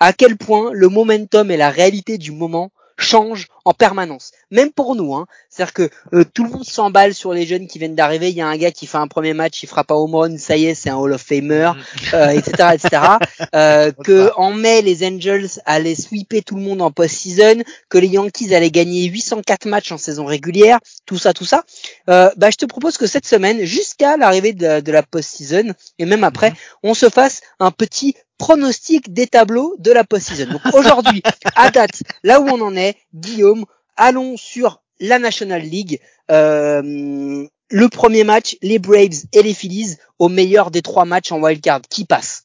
[0.00, 4.32] à quel point le momentum et la réalité du moment changent en permanence.
[4.50, 5.26] Même pour nous, hein.
[5.48, 8.28] C'est-à-dire que euh, tout le monde s'emballe sur les jeunes qui viennent d'arriver.
[8.30, 10.36] Il y a un gars qui fait un premier match, il frappe à home run,
[10.38, 11.70] ça y est, c'est un Hall of Famer,
[12.12, 13.02] euh, etc., etc.
[13.54, 18.08] Euh, que en mai, les Angels allaient sweeper tout le monde en post-season, que les
[18.08, 21.64] Yankees allaient gagner 804 matchs en saison régulière, tout ça, tout ça.
[22.08, 26.04] Euh, bah, je te propose que cette semaine, jusqu'à l'arrivée de, de la post-season, et
[26.04, 26.56] même après, Mhm.
[26.84, 28.14] on se fasse un petit
[28.44, 30.50] pronostic des tableaux de la post-season.
[30.50, 31.22] Donc aujourd'hui,
[31.56, 33.64] à date, là où on en est, Guillaume,
[33.96, 35.98] allons sur la National League.
[36.30, 41.40] Euh, le premier match, les Braves et les Phillies, au meilleur des trois matchs en
[41.40, 41.80] wildcard.
[41.88, 42.44] Qui passe?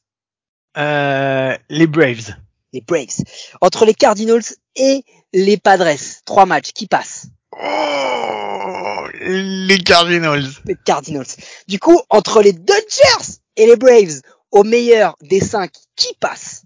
[0.78, 2.34] Euh, les Braves.
[2.72, 3.22] Les Braves.
[3.60, 6.72] Entre les Cardinals et les Padres, trois matchs.
[6.72, 7.26] Qui passe?
[7.52, 10.48] Oh, les Cardinals.
[10.64, 11.26] Les Cardinals.
[11.68, 16.62] Du coup, entre les Dodgers et les Braves, au meilleur des cinq, qui passe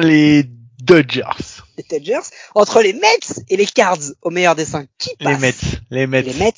[0.00, 0.44] Les
[0.82, 1.22] Dodgers.
[1.76, 2.28] Les Dodgers.
[2.54, 5.54] Entre les Mets et les Cards, au meilleur des cinq, qui passe Les Mets.
[5.90, 6.22] Les Mets.
[6.22, 6.52] les Mets.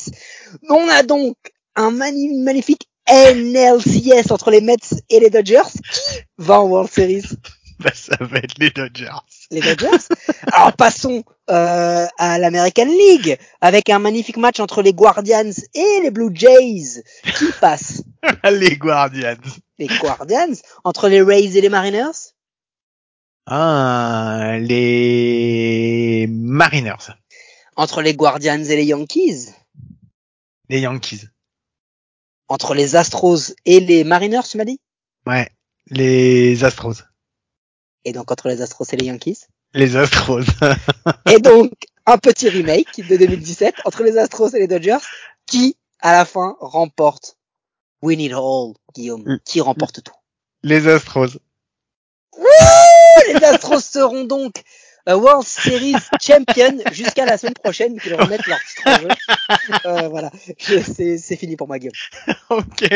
[0.69, 1.37] On a donc
[1.75, 4.77] un magnifique NLCS entre les Mets
[5.11, 5.71] et les Dodgers.
[5.93, 7.25] Qui va en World Series?
[7.79, 9.21] Bah, ça va être les Dodgers.
[9.51, 10.09] Les Dodgers.
[10.51, 16.11] Alors passons euh, à l'American League avec un magnifique match entre les Guardians et les
[16.11, 17.03] Blue Jays.
[17.37, 18.03] Qui passe?
[18.51, 19.37] les Guardians.
[19.79, 20.55] Les Guardians?
[20.85, 22.33] Entre les Rays et les Mariners?
[23.47, 27.15] Ah, les Mariners.
[27.77, 29.53] Entre les Guardians et les Yankees?
[30.69, 31.29] Les Yankees.
[32.49, 34.81] Entre les Astros et les Mariners, tu m'as dit?
[35.27, 35.49] Ouais.
[35.89, 37.05] Les Astros.
[38.05, 39.47] Et donc entre les Astros et les Yankees?
[39.75, 40.45] Les Astros.
[41.31, 41.73] Et donc,
[42.07, 45.05] un petit remake de 2017 entre les Astros et les Dodgers
[45.45, 47.36] qui, à la fin, remporte
[48.07, 49.23] Win It All, Guillaume.
[49.27, 49.39] Mm.
[49.45, 50.15] Qui remporte tout.
[50.63, 51.39] les Astros.
[53.29, 54.63] Les Astros seront donc
[55.09, 59.09] euh, World Series Champion jusqu'à la semaine prochaine qu'ils remettent leur titre en jeu.
[59.87, 61.95] Euh, voilà, c'est fini pour ma Guillaume.
[62.51, 62.89] ok.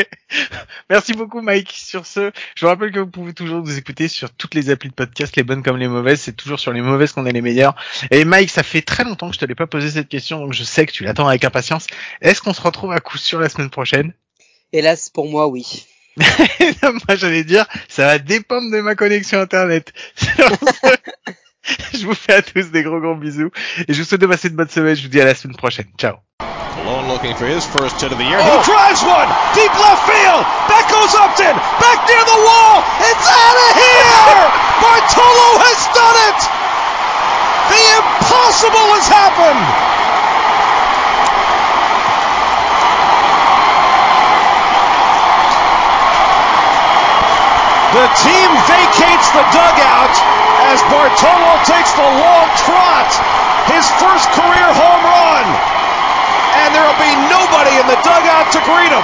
[0.89, 1.71] Merci beaucoup Mike.
[1.71, 4.89] Sur ce, je vous rappelle que vous pouvez toujours nous écouter sur toutes les applis
[4.89, 6.21] de podcast, les bonnes comme les mauvaises.
[6.21, 7.75] C'est toujours sur les mauvaises qu'on est les meilleurs.
[8.11, 10.53] Et Mike, ça fait très longtemps que je te l'ai pas posé cette question, donc
[10.53, 11.87] je sais que tu l'attends avec impatience.
[12.21, 14.13] Est-ce qu'on se retrouve à coup sûr la semaine prochaine?
[14.73, 15.85] Hélas, pour moi, oui.
[16.17, 19.93] Moi j'allais dire, ça va dépendre de ma connexion internet.
[21.93, 23.51] Je vous fais à tous des gros gros bisous
[23.87, 24.95] et je vous souhaite de passer une bonne semaine.
[24.95, 25.85] Je vous dis à la semaine prochaine.
[25.95, 26.15] Ciao.
[26.83, 28.41] Malone looking for his first hit of the year.
[28.41, 30.41] He drives one deep left field.
[30.65, 31.53] Back goes Upton.
[31.77, 32.81] Back near the wall.
[33.05, 34.41] It's out of here.
[34.81, 36.61] Bartolo has done it.
[39.11, 40.10] happened?
[47.91, 50.15] The team vacates the dugout
[50.71, 53.11] as Bartolo takes the long trot,
[53.67, 55.43] his first career home run.
[56.55, 59.03] And there will be nobody in the dugout to greet him.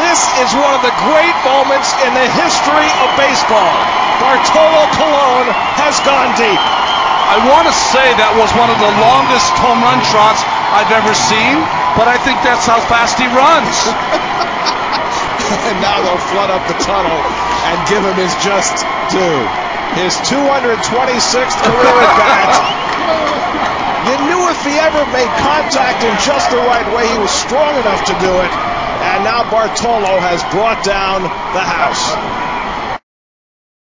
[0.00, 3.76] this is one of the great moments in the history of baseball.
[4.24, 6.56] Bartolo Colon has gone deep.
[6.56, 10.40] I want to say that was one of the longest home run trots
[10.72, 11.60] I've ever seen,
[12.00, 13.76] but I think that's how fast he runs.
[15.70, 18.82] and now they'll flood up the tunnel and give him his just
[19.14, 19.40] due.
[19.94, 22.80] His 226th career at bat.
[24.04, 27.72] You knew if he ever made contact in just the right way, he was strong
[27.80, 28.52] enough to do it.
[28.52, 32.53] And now Bartolo has brought down the house.